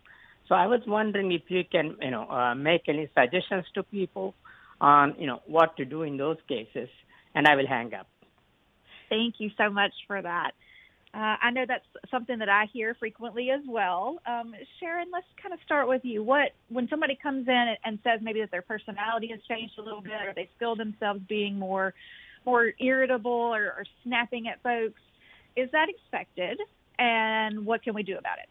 [0.47, 4.33] So I was wondering if you can, you know, uh, make any suggestions to people
[4.81, 6.89] on, you know, what to do in those cases,
[7.35, 8.07] and I will hang up.
[9.09, 10.51] Thank you so much for that.
[11.13, 14.19] Uh, I know that's something that I hear frequently as well.
[14.25, 16.23] Um, Sharon, let's kind of start with you.
[16.23, 20.01] What when somebody comes in and says maybe that their personality has changed a little
[20.01, 21.93] bit, or they feel themselves being more
[22.45, 24.99] more irritable or, or snapping at folks,
[25.55, 26.59] is that expected?
[26.99, 28.49] And what can we do about it?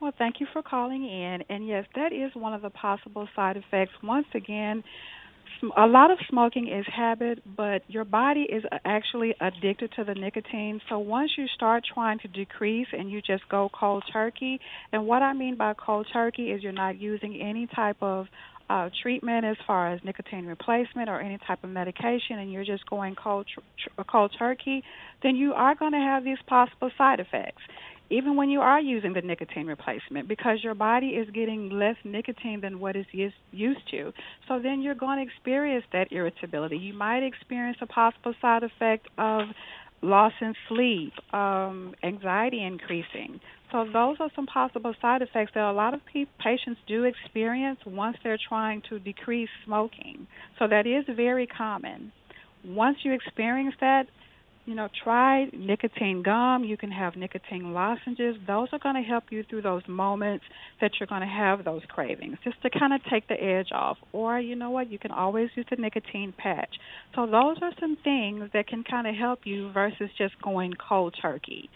[0.00, 1.42] Well, thank you for calling in.
[1.50, 3.92] And yes, that is one of the possible side effects.
[4.02, 4.82] Once again,
[5.76, 10.80] a lot of smoking is habit, but your body is actually addicted to the nicotine.
[10.88, 14.60] So once you start trying to decrease and you just go cold turkey,
[14.92, 18.26] and what I mean by cold turkey is you're not using any type of
[18.70, 22.88] uh, treatment as far as nicotine replacement or any type of medication, and you're just
[22.88, 23.60] going cold tr-
[23.96, 24.82] tr- cold turkey,
[25.22, 27.62] then you are going to have these possible side effects
[28.10, 32.60] even when you are using the nicotine replacement because your body is getting less nicotine
[32.60, 33.06] than what is
[33.52, 34.12] used to.
[34.48, 36.76] So then you're going to experience that irritability.
[36.76, 39.42] You might experience a possible side effect of
[40.02, 43.40] loss in sleep, um, anxiety increasing.
[43.70, 47.78] So those are some possible side effects that a lot of pe- patients do experience
[47.86, 50.26] once they're trying to decrease smoking.
[50.58, 52.12] So that is very common.
[52.64, 54.06] Once you experience that,
[54.70, 56.62] you know, try nicotine gum.
[56.62, 58.36] You can have nicotine lozenges.
[58.46, 60.44] Those are going to help you through those moments
[60.80, 63.98] that you're going to have those cravings, just to kind of take the edge off.
[64.12, 66.72] Or, you know what, you can always use the nicotine patch.
[67.16, 71.16] So, those are some things that can kind of help you versus just going cold
[71.20, 71.68] turkey.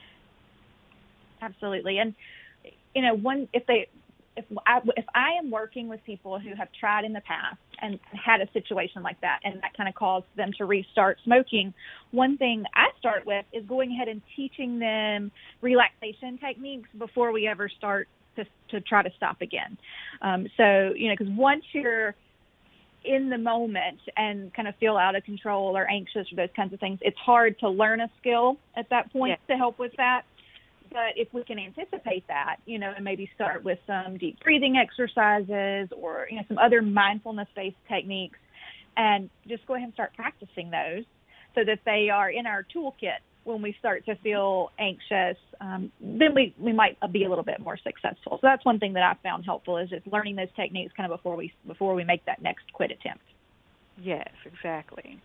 [1.43, 1.99] Absolutely.
[1.99, 2.15] And,
[2.95, 3.89] you know, one, if they,
[4.37, 7.99] if I, if I am working with people who have tried in the past and
[8.13, 11.75] had a situation like that and that kind of caused them to restart smoking,
[12.11, 17.47] one thing I start with is going ahead and teaching them relaxation techniques before we
[17.47, 19.79] ever start to, to try to stop again.
[20.23, 22.15] Um, so, you know, because once you're
[23.05, 26.73] in the moment and kind of feel out of control or anxious or those kinds
[26.73, 30.23] of things, it's hard to learn a skill at that point to help with that.
[30.95, 34.77] But if we can anticipate that, you know, and maybe start with some deep breathing
[34.77, 38.39] exercises or, you know, some other mindfulness based techniques
[38.97, 41.05] and just go ahead and start practicing those
[41.57, 46.33] so that they are in our toolkit when we start to feel anxious, um, then
[46.33, 48.39] we, we might be a little bit more successful.
[48.39, 51.19] So that's one thing that I found helpful is just learning those techniques kind of
[51.19, 53.25] before we before we make that next quit attempt.
[54.01, 55.21] Yes, exactly.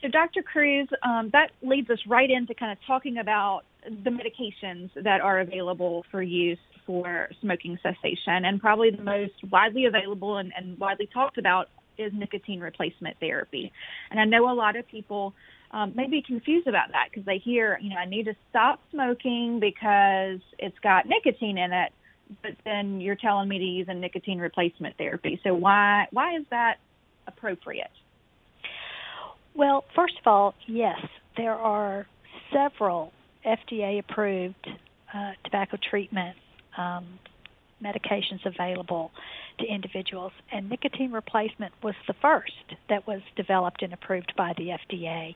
[0.00, 0.42] So, Dr.
[0.42, 5.40] Cruz, um, that leads us right into kind of talking about the medications that are
[5.40, 8.44] available for use for smoking cessation.
[8.44, 13.72] And probably the most widely available and, and widely talked about is nicotine replacement therapy.
[14.10, 15.34] And I know a lot of people
[15.72, 18.80] um, may be confused about that because they hear, you know, I need to stop
[18.90, 21.92] smoking because it's got nicotine in it,
[22.42, 25.40] but then you're telling me to use a nicotine replacement therapy.
[25.44, 26.76] So why why is that
[27.26, 27.90] appropriate?
[29.58, 31.00] Well, first of all, yes,
[31.36, 32.06] there are
[32.52, 33.12] several
[33.44, 34.68] FDA approved
[35.12, 36.36] uh, tobacco treatment
[36.76, 37.18] um,
[37.82, 39.10] medications available
[39.58, 42.52] to individuals, and nicotine replacement was the first
[42.88, 45.34] that was developed and approved by the FDA.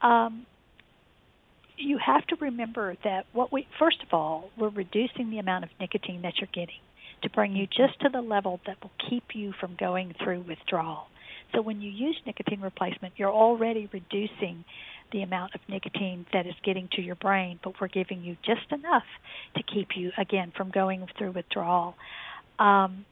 [0.00, 0.46] Um,
[1.76, 5.70] you have to remember that what we first of all we're reducing the amount of
[5.80, 6.80] nicotine that you're getting
[7.22, 11.08] to bring you just to the level that will keep you from going through withdrawal.
[11.52, 14.64] So when you use nicotine replacement, you're already reducing
[15.12, 18.70] the amount of nicotine that is getting to your brain, but we're giving you just
[18.70, 19.04] enough
[19.56, 21.94] to keep you, again, from going through withdrawal.
[22.58, 23.04] Um,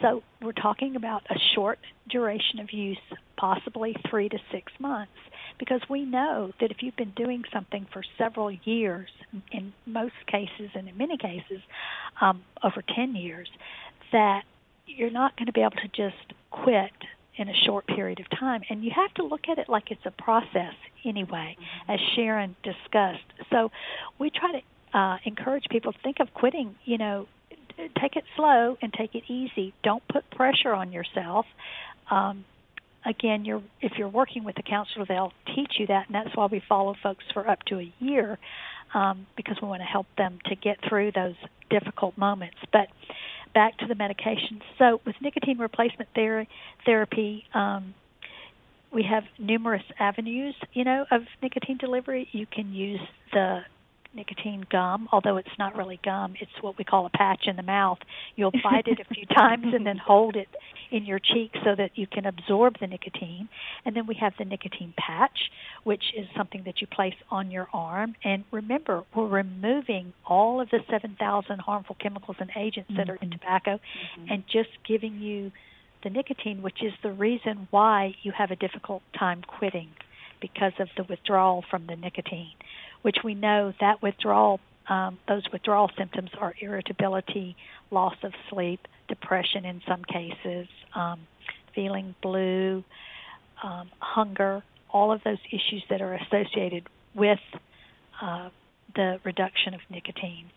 [0.00, 2.98] so we're talking about a short duration of use,
[3.36, 5.12] possibly three to six months,
[5.58, 9.10] because we know that if you've been doing something for several years,
[9.52, 11.60] in most cases and in many cases,
[12.20, 13.48] um, over 10 years,
[14.12, 14.42] that
[14.86, 16.92] you're not going to be able to just quit
[17.36, 18.62] in a short period of time.
[18.68, 20.74] And you have to look at it like it's a process
[21.04, 21.92] anyway, mm-hmm.
[21.92, 23.24] as Sharon discussed.
[23.50, 23.70] So
[24.18, 27.26] we try to uh, encourage people to think of quitting, you know,
[28.00, 29.72] take it slow and take it easy.
[29.82, 31.46] Don't put pressure on yourself.
[32.10, 32.44] Um,
[33.06, 36.46] again, you're if you're working with a counselor, they'll teach you that, and that's why
[36.46, 38.38] we follow folks for up to a year
[38.94, 41.36] um, because we want to help them to get through those
[41.70, 42.58] difficult moments.
[42.72, 42.88] But
[43.54, 44.62] back to the medications.
[44.78, 46.46] So with nicotine replacement ther-
[46.84, 47.94] therapy, um,
[48.92, 52.28] we have numerous avenues, you know, of nicotine delivery.
[52.32, 53.00] You can use
[53.32, 53.60] the
[54.14, 56.34] nicotine gum, although it's not really gum.
[56.40, 57.98] It's what we call a patch in the mouth.
[58.36, 60.48] You'll bite it a few times and then hold it
[60.90, 63.48] in your cheek so that you can absorb the nicotine.
[63.84, 65.50] And then we have the nicotine patch,
[65.84, 68.16] which is something that you place on your arm.
[68.24, 73.28] And remember, we're removing all of the 7,000 harmful chemicals and agents that are in
[73.28, 73.38] mm-hmm.
[73.38, 74.32] tobacco mm-hmm.
[74.32, 75.52] and just giving you
[76.02, 79.90] the nicotine, which is the reason why you have a difficult time quitting
[80.40, 82.54] because of the withdrawal from the nicotine
[83.02, 87.56] which we know that withdrawal, um, those withdrawal symptoms are irritability,
[87.90, 91.20] loss of sleep, depression in some cases, um,
[91.74, 92.84] feeling blue,
[93.62, 97.38] um, hunger, all of those issues that are associated with
[98.20, 98.48] uh,
[98.94, 100.50] the reduction of nicotine.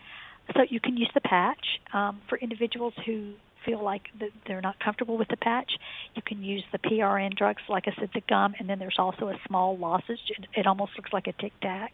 [0.54, 3.34] So you can use the patch um, for individuals who
[3.66, 4.04] feel like
[4.48, 5.72] they're not comfortable with the patch,
[6.16, 9.30] you can use the PRN drugs, like I said, the gum, and then there's also
[9.30, 10.20] a small lozenge.
[10.56, 11.94] It, almost looks like a Tic Tac.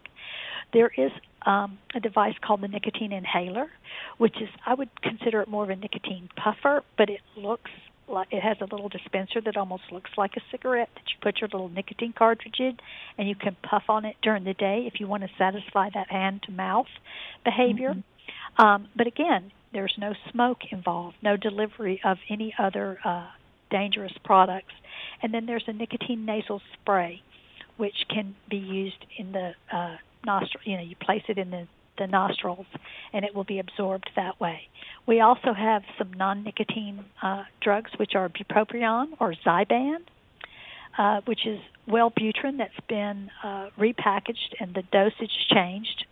[0.74, 1.12] There is
[1.46, 3.70] um, a device called the nicotine inhaler,
[4.18, 7.72] which is I would consider it more of a nicotine puffer, but it looks
[8.08, 11.40] like it has a little dispenser that almost looks like a cigarette that you put
[11.40, 12.78] your little nicotine cartridge in,
[13.18, 16.10] and you can puff on it during the day if you want to satisfy that
[16.10, 16.88] hand to mouth
[17.44, 17.94] behavior.
[17.94, 18.62] Mm-hmm.
[18.62, 23.28] Um, but again, there's no smoke involved, no delivery of any other uh,
[23.70, 24.74] dangerous products.
[25.22, 27.22] And then there's a nicotine nasal spray,
[27.78, 30.64] which can be used in the uh, nostril.
[30.66, 31.68] You know, you place it in the
[32.00, 32.66] the nostrils,
[33.12, 34.62] and it will be absorbed that way.
[35.06, 39.98] We also have some non-nicotine uh, drugs, which are bupropion or Zyban,
[40.98, 41.60] uh, which is
[41.90, 46.06] Wellbutrin that's been uh, repackaged and the dosage changed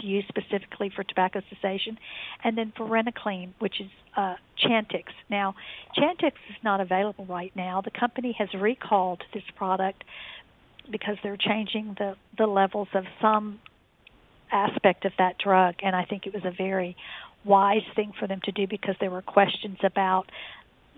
[0.00, 1.98] to use specifically for tobacco cessation,
[2.42, 5.04] and then varenicline, which is uh, Chantix.
[5.30, 5.54] Now,
[5.96, 7.80] Chantix is not available right now.
[7.80, 10.04] The company has recalled this product
[10.90, 13.60] because they're changing the the levels of some
[14.52, 16.96] aspect of that drug, and I think it was a very
[17.44, 20.30] wise thing for them to do because there were questions about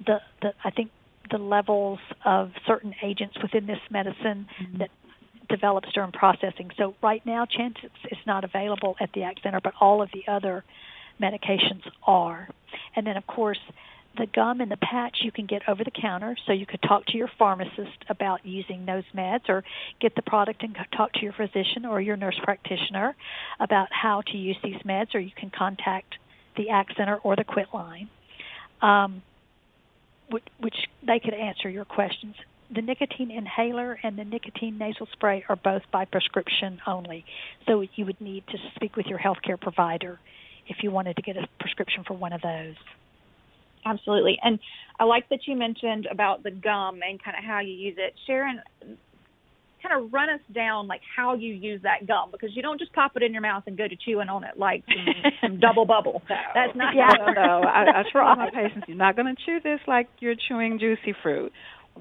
[0.05, 0.91] the the I think
[1.31, 4.79] the levels of certain agents within this medicine mm-hmm.
[4.79, 4.91] that
[5.49, 6.71] develops during processing.
[6.77, 10.25] So right now, Chantix is not available at the ACT Center, but all of the
[10.29, 10.65] other
[11.21, 12.49] medications are.
[12.95, 13.61] And then, of course,
[14.17, 17.05] the gum and the patch you can get over the counter, so you could talk
[17.07, 19.63] to your pharmacist about using those meds, or
[20.01, 23.15] get the product and talk to your physician or your nurse practitioner
[23.61, 26.17] about how to use these meds, or you can contact
[26.57, 28.09] the ACT Center or the Quit line,
[28.81, 29.23] um,
[30.31, 30.77] which, which
[31.07, 32.35] they could answer your questions
[32.75, 37.25] the nicotine inhaler and the nicotine nasal spray are both by prescription only.
[37.67, 40.19] So you would need to speak with your healthcare provider
[40.69, 42.75] if you wanted to get a prescription for one of those.
[43.85, 44.39] Absolutely.
[44.43, 44.59] And
[44.99, 48.14] I like that you mentioned about the gum and kind of how you use it.
[48.27, 48.61] Sharon,
[49.87, 52.93] kind of run us down like how you use that gum because you don't just
[52.93, 55.87] pop it in your mouth and go to chewing on it like some, some Dubble
[55.87, 56.23] Bubble.
[56.29, 56.37] No.
[56.55, 57.11] That's not yeah.
[57.19, 57.62] no, no.
[57.69, 61.14] I, I tell my patients you're not going to chew this like you're chewing juicy
[61.23, 61.53] fruit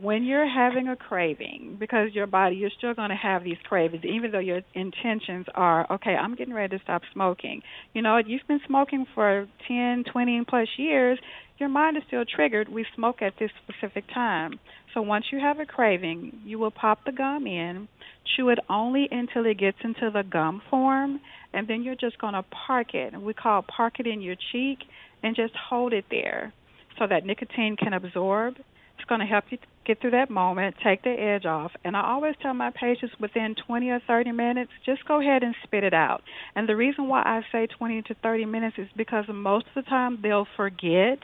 [0.02, 4.04] when you're having a craving, because your body, you're still going to have these cravings,
[4.04, 7.62] even though your intentions are, okay, I'm getting ready to stop smoking.
[7.94, 11.20] You know, you've been smoking for 10, 20 plus years,
[11.58, 12.68] your mind is still triggered.
[12.68, 14.60] We smoke at this specific time.
[14.94, 17.88] So once you have a craving, you will pop the gum in,
[18.36, 21.22] chew it only until it gets into the gum form,
[21.54, 23.20] and then you're just going to park it.
[23.20, 24.80] We call park it in your cheek
[25.24, 26.54] and just hold it there
[27.00, 28.56] so that nicotine can absorb
[28.98, 31.72] it's going to help you get through that moment, take the edge off.
[31.84, 35.56] And I always tell my patients within 20 or 30 minutes, just go ahead and
[35.64, 36.24] spit it out.
[36.56, 39.90] And the reason why I say 20 to 30 minutes is because most of the
[39.90, 41.20] time they'll forget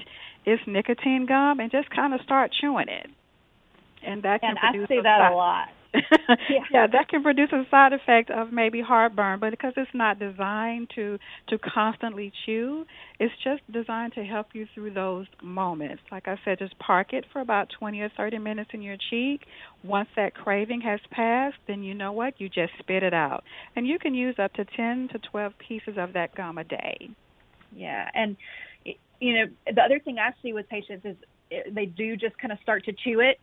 [0.45, 3.07] it's nicotine gum and just kind of start chewing it.
[4.03, 5.69] And that can and I see that a lot.
[5.93, 5.99] Yeah.
[6.71, 10.89] yeah, that can produce a side effect of maybe heartburn, but because it's not designed
[10.95, 11.17] to
[11.49, 12.85] to constantly chew,
[13.19, 16.01] it's just designed to help you through those moments.
[16.11, 19.41] Like I said, just park it for about 20 or 30 minutes in your cheek.
[19.83, 22.39] Once that craving has passed, then you know what?
[22.39, 23.43] You just spit it out.
[23.75, 27.09] And you can use up to 10 to 12 pieces of that gum a day.
[27.75, 28.37] Yeah, and
[29.19, 31.15] you know, the other thing I see with patients is
[31.51, 33.39] eh, they do just kind of start to chew it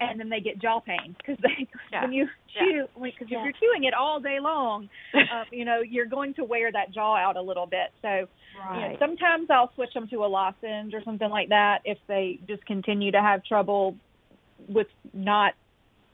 [0.00, 2.02] and then they get jaw pain because they yeah.
[2.02, 2.26] when you
[2.58, 3.38] chew because yeah.
[3.38, 6.92] if you're chewing it all day long, uh, you know you're going to wear that
[6.92, 7.92] jaw out a little bit.
[8.02, 8.26] So right.
[8.74, 12.38] you know, sometimes I'll switch them to a lozenge or something like that if they
[12.46, 13.96] just continue to have trouble
[14.68, 15.54] with not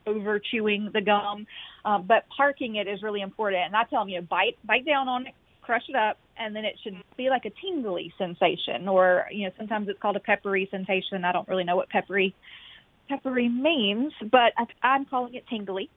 [0.07, 1.47] over chewing the gum.
[1.85, 4.87] Uh, but parking it is really important, and I tell them you know bite bite
[4.87, 8.89] down on it, crush it up, and then it should be like a tingly sensation,
[8.89, 11.25] or you know sometimes it's called a peppery sensation.
[11.25, 12.35] I don't really know what peppery
[13.13, 14.53] peppery means, but
[14.83, 15.91] I, am calling it tingly.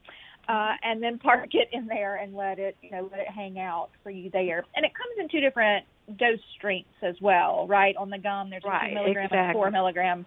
[0.47, 3.57] Uh, and then park it in there and let it, you know, let it hang
[3.57, 4.63] out for you there.
[4.76, 5.86] And it comes in two different
[6.20, 7.95] dose strengths as well, right?
[7.97, 9.39] On the gum, there's right, a two milligram exactly.
[9.39, 10.26] and four milligram.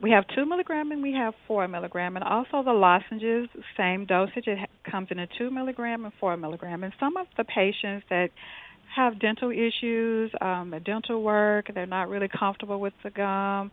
[0.00, 4.46] We have two milligram and we have four milligram, and also the lozenges, same dosage.
[4.46, 4.58] It
[4.88, 6.84] comes in a two milligram and four milligram.
[6.84, 8.28] And some of the patients that
[8.94, 13.72] have dental issues, um, dental work, they're not really comfortable with the gum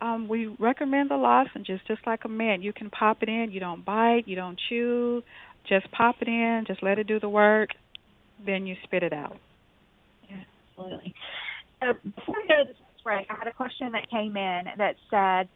[0.00, 2.62] um, we recommend the lozenges just like a man.
[2.62, 3.50] You can pop it in.
[3.50, 4.22] You don't bite.
[4.26, 5.22] You don't chew.
[5.68, 6.64] Just pop it in.
[6.66, 7.70] Just let it do the work.
[8.44, 9.36] Then you spit it out.
[10.28, 10.36] Yeah,
[10.70, 11.14] absolutely.
[11.80, 14.94] So before we go to this break, I had a question that came in that
[15.10, 15.48] said,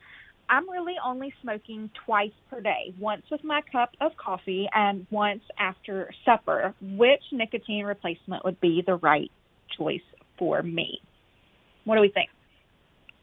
[0.49, 5.43] I'm really only smoking twice per day, once with my cup of coffee and once
[5.59, 6.75] after supper.
[6.83, 9.31] Which nicotine replacement would be the right
[9.79, 10.01] choice
[10.39, 11.01] for me?
[11.85, 12.29] What do we think?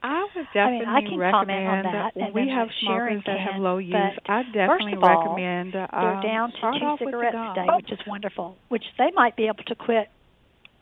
[0.02, 3.78] I would definitely I mean, I can recommend that, we have smokers that have low
[3.80, 3.93] use.
[4.28, 5.74] I definitely all, recommend.
[5.74, 8.56] they're um, down to two cigarettes a day, which is wonderful.
[8.70, 10.10] Which they might be able to quit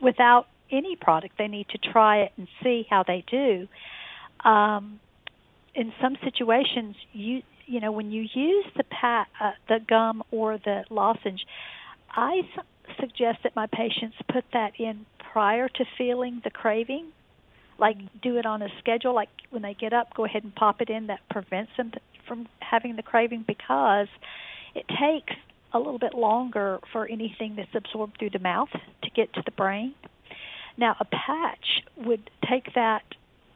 [0.02, 1.36] without any product.
[1.38, 3.68] They need to try it and see how they do.
[4.48, 5.00] Um,
[5.74, 10.60] in some situations, you you know when you use the pat uh, the gum or
[10.60, 11.46] the lozenge,
[12.12, 17.08] I su- suggest that my patients put that in prior to feeling the craving
[17.80, 20.82] like do it on a schedule like when they get up go ahead and pop
[20.82, 21.08] it in.
[21.08, 21.92] That prevents them
[22.28, 24.08] from having the craving because
[24.76, 25.34] it takes
[25.74, 28.70] a little bit longer for anything that's absorbed through the mouth
[29.04, 29.94] to get to the brain.
[30.78, 33.04] Now a patch would take that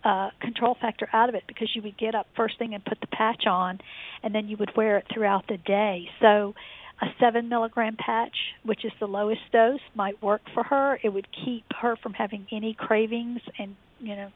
[0.03, 2.99] uh, control factor out of it because you would get up first thing and put
[3.01, 3.80] the patch on
[4.24, 6.09] and then you would wear it throughout the day.
[6.19, 6.55] So
[7.01, 10.99] a seven milligram patch, which is the lowest dose, might work for her.
[11.03, 14.32] It would keep her from having any cravings and you know,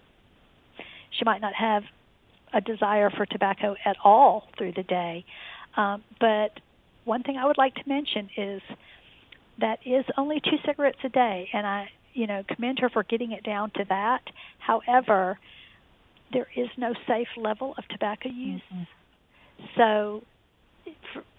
[1.18, 1.84] she might not have
[2.54, 5.26] a desire for tobacco at all through the day.
[5.76, 6.52] Um, but
[7.04, 8.62] one thing I would like to mention is
[9.60, 13.32] that is only two cigarettes a day, and I, you know, commend her for getting
[13.32, 14.22] it down to that.
[14.60, 15.40] However,
[16.32, 18.62] there is no safe level of tobacco use.
[18.74, 19.66] Mm-hmm.
[19.78, 20.24] So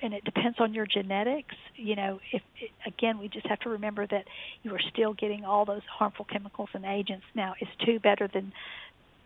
[0.02, 1.54] and it depends on your genetics.
[1.76, 2.42] You know, if
[2.86, 4.24] again, we just have to remember that
[4.62, 7.24] you are still getting all those harmful chemicals and agents.
[7.34, 8.52] Now, is two better than,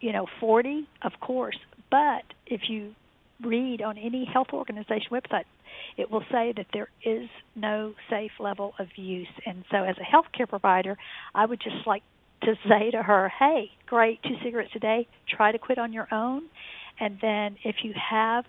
[0.01, 0.87] you know, 40?
[1.03, 1.59] Of course,
[1.91, 2.95] but if you
[3.43, 5.45] read on any health organization website,
[5.97, 9.29] it will say that there is no safe level of use.
[9.47, 10.97] And so, as a healthcare provider,
[11.35, 12.03] I would just like
[12.43, 15.07] to say to her, "Hey, great, two cigarettes a day.
[15.29, 16.45] Try to quit on your own."
[16.99, 18.45] And then, if you have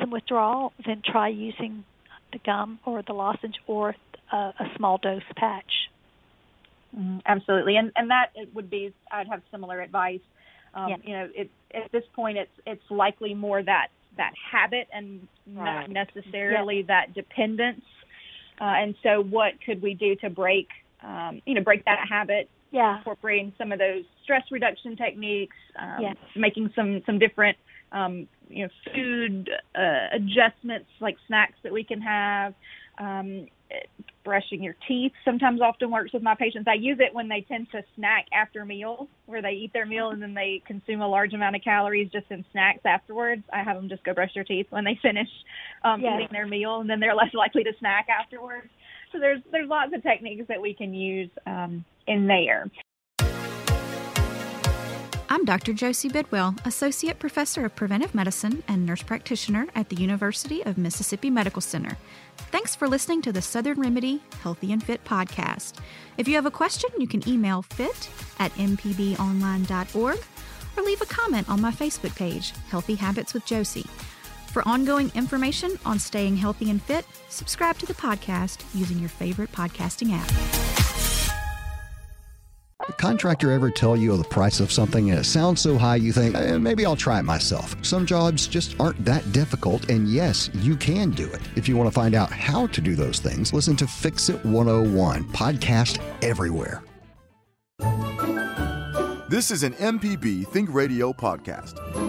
[0.00, 1.84] some withdrawal, then try using
[2.32, 3.94] the gum or the lozenge or
[4.32, 5.88] a, a small dose patch.
[6.96, 10.20] Mm, absolutely, and and that would be I'd have similar advice.
[10.74, 10.96] Um, yeah.
[11.02, 15.88] You know, it, at this point, it's it's likely more that that habit and right.
[15.88, 17.82] not necessarily that dependence.
[18.60, 20.68] Uh, and so, what could we do to break,
[21.02, 22.48] um, you know, break that habit?
[22.70, 22.98] Yeah.
[22.98, 26.16] Incorporating some of those stress reduction techniques, um, yes.
[26.36, 27.56] making some some different
[27.92, 32.54] um, you know food uh, adjustments like snacks that we can have.
[32.98, 33.46] Um,
[34.24, 36.66] brushing your teeth sometimes often works with my patients.
[36.68, 40.10] I use it when they tend to snack after meals, where they eat their meal
[40.10, 43.42] and then they consume a large amount of calories just in snacks afterwards.
[43.52, 45.28] I have them just go brush their teeth when they finish
[45.84, 46.12] um, yes.
[46.16, 48.68] eating their meal, and then they're less likely to snack afterwards.
[49.12, 52.70] So there's there's lots of techniques that we can use um, in there.
[55.38, 55.72] I'm Dr.
[55.72, 61.30] Josie Bidwell, Associate Professor of Preventive Medicine and Nurse Practitioner at the University of Mississippi
[61.30, 61.96] Medical Center.
[62.50, 65.74] Thanks for listening to the Southern Remedy Healthy and Fit podcast.
[66.16, 68.10] If you have a question, you can email fit
[68.40, 70.18] at mpbonline.org
[70.76, 73.86] or leave a comment on my Facebook page, Healthy Habits with Josie.
[74.48, 79.52] For ongoing information on staying healthy and fit, subscribe to the podcast using your favorite
[79.52, 80.67] podcasting app.
[82.96, 86.34] Contractor ever tell you the price of something and it sounds so high you think,
[86.34, 87.76] eh, maybe I'll try it myself?
[87.84, 91.40] Some jobs just aren't that difficult, and yes, you can do it.
[91.56, 94.44] If you want to find out how to do those things, listen to Fix It
[94.44, 96.82] 101, podcast everywhere.
[99.28, 102.07] This is an MPB Think Radio podcast.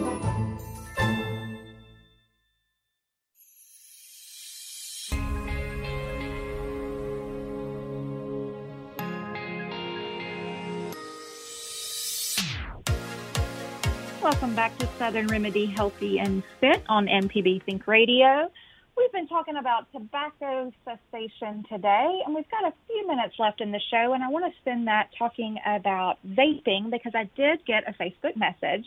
[15.09, 18.51] Southern Remedy Healthy and Fit on MPB Think Radio.
[18.95, 23.71] We've been talking about tobacco cessation today, and we've got a few minutes left in
[23.71, 27.89] the show, and I want to spend that talking about vaping because I did get
[27.89, 28.85] a Facebook message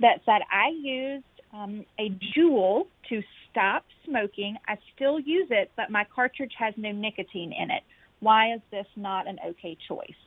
[0.00, 4.56] that said I used um, a Juul to stop smoking.
[4.66, 7.84] I still use it, but my cartridge has no nicotine in it.
[8.18, 10.18] Why is this not an okay choice?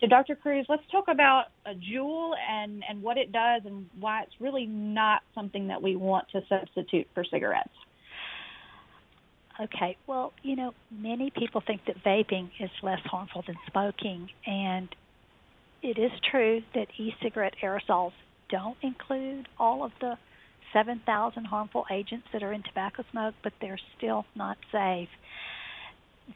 [0.00, 0.36] So, Dr.
[0.36, 4.66] Cruz, let's talk about a Juul and, and what it does and why it's really
[4.66, 7.68] not something that we want to substitute for cigarettes.
[9.60, 14.88] Okay, well, you know, many people think that vaping is less harmful than smoking, and
[15.82, 18.12] it is true that e cigarette aerosols
[18.50, 20.16] don't include all of the
[20.72, 25.08] 7,000 harmful agents that are in tobacco smoke, but they're still not safe.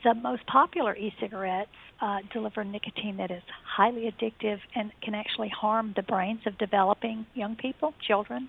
[0.05, 1.71] The most popular e cigarettes
[2.01, 7.27] uh, deliver nicotine that is highly addictive and can actually harm the brains of developing
[7.35, 8.49] young people, children,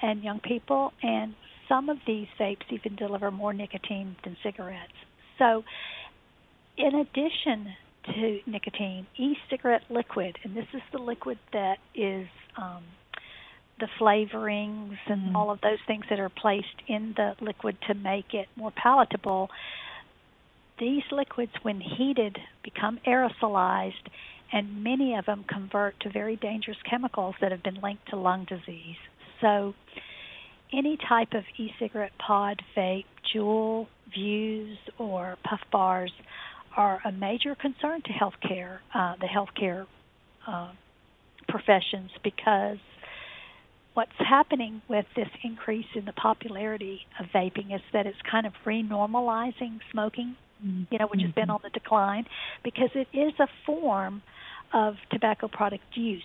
[0.00, 0.92] and young people.
[1.02, 1.34] And
[1.68, 4.92] some of these vapes even deliver more nicotine than cigarettes.
[5.38, 5.62] So,
[6.76, 7.68] in addition
[8.06, 12.82] to nicotine, e cigarette liquid, and this is the liquid that is um,
[13.78, 15.36] the flavorings and mm-hmm.
[15.36, 19.50] all of those things that are placed in the liquid to make it more palatable.
[20.82, 24.08] These liquids, when heated, become aerosolized,
[24.52, 28.46] and many of them convert to very dangerous chemicals that have been linked to lung
[28.46, 28.96] disease.
[29.40, 29.74] So,
[30.72, 36.10] any type of e cigarette pod, vape, Juul, Vuse, or puff bars
[36.76, 39.86] are a major concern to healthcare, uh, the healthcare
[40.48, 40.72] uh,
[41.48, 42.78] professions, because
[43.94, 48.52] what's happening with this increase in the popularity of vaping is that it's kind of
[48.66, 51.52] renormalizing smoking, you know, which has been mm-hmm.
[51.52, 52.26] on the decline
[52.62, 54.22] because it is a form
[54.72, 56.22] of tobacco product use.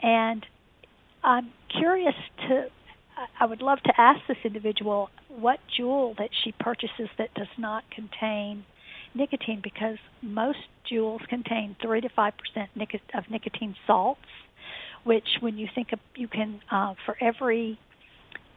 [0.00, 0.44] And
[1.22, 2.14] I'm curious
[2.48, 2.66] to
[3.38, 7.84] I would love to ask this individual what Juul that she purchases that does not
[7.90, 8.64] contain
[9.14, 10.58] nicotine because most
[10.90, 12.32] Juuls contain 3 to 5%
[13.14, 14.20] of nicotine salts
[15.04, 17.78] which when you think of, you can uh, for every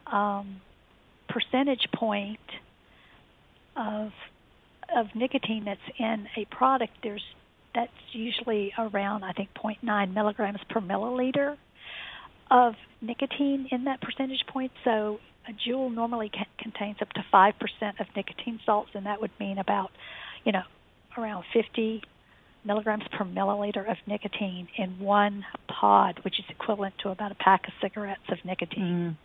[0.08, 0.62] um,
[1.28, 2.40] percentage point
[3.76, 4.12] of
[4.96, 7.24] of nicotine that's in a product, there's
[7.74, 11.58] that's usually around I think 0.9 milligrams per milliliter
[12.50, 14.72] of nicotine in that percentage point.
[14.84, 19.22] So a Juul normally ca- contains up to five percent of nicotine salts, and that
[19.22, 19.92] would mean about
[20.44, 20.64] you know
[21.18, 22.02] around 50
[22.66, 27.68] milligrams per milliliter of nicotine in one pod, which is equivalent to about a pack
[27.68, 29.18] of cigarettes of nicotine.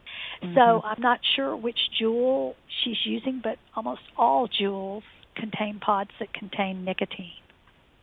[0.43, 0.55] Mm-hmm.
[0.55, 2.55] So I'm not sure which Juul
[2.85, 5.03] she's using, but almost all Juuls
[5.41, 7.33] contain pods that contain nicotine.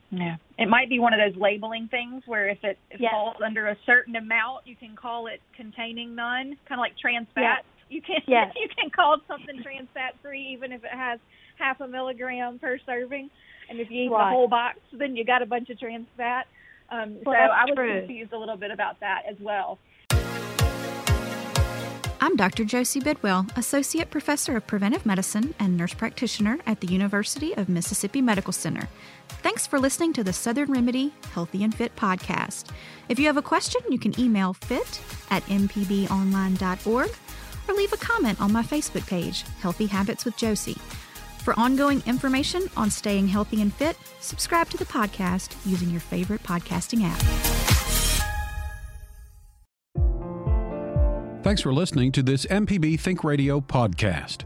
[0.09, 3.11] Yeah, it might be one of those labeling things where if it yes.
[3.11, 7.27] falls under a certain amount, you can call it containing none, kind of like trans
[7.35, 7.41] fat.
[7.41, 7.63] Yes.
[7.89, 8.53] You can yes.
[8.55, 11.19] you can call something trans fat free even if it has
[11.57, 13.29] half a milligram per serving.
[13.69, 14.29] And if you eat right.
[14.29, 16.47] the whole box, then you got a bunch of trans fat.
[16.89, 17.99] Um, well, so I was true.
[17.99, 19.77] confused a little bit about that as well.
[22.27, 22.65] I'm Dr.
[22.65, 28.21] Josie Bidwell, Associate Professor of Preventive Medicine and Nurse Practitioner at the University of Mississippi
[28.21, 28.89] Medical Center.
[29.29, 32.65] Thanks for listening to the Southern Remedy Healthy and Fit podcast.
[33.07, 34.99] If you have a question, you can email fit
[35.31, 37.11] at mpbonline.org
[37.69, 40.81] or leave a comment on my Facebook page, Healthy Habits with Josie.
[41.45, 46.43] For ongoing information on staying healthy and fit, subscribe to the podcast using your favorite
[46.43, 47.56] podcasting app.
[51.47, 54.43] Thanks for listening to this MPB Think Radio podcast.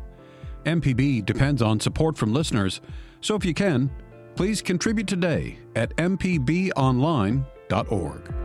[0.66, 2.80] MPB depends on support from listeners,
[3.22, 3.89] so if you can,
[4.36, 8.41] please contribute today at mpbonline.org.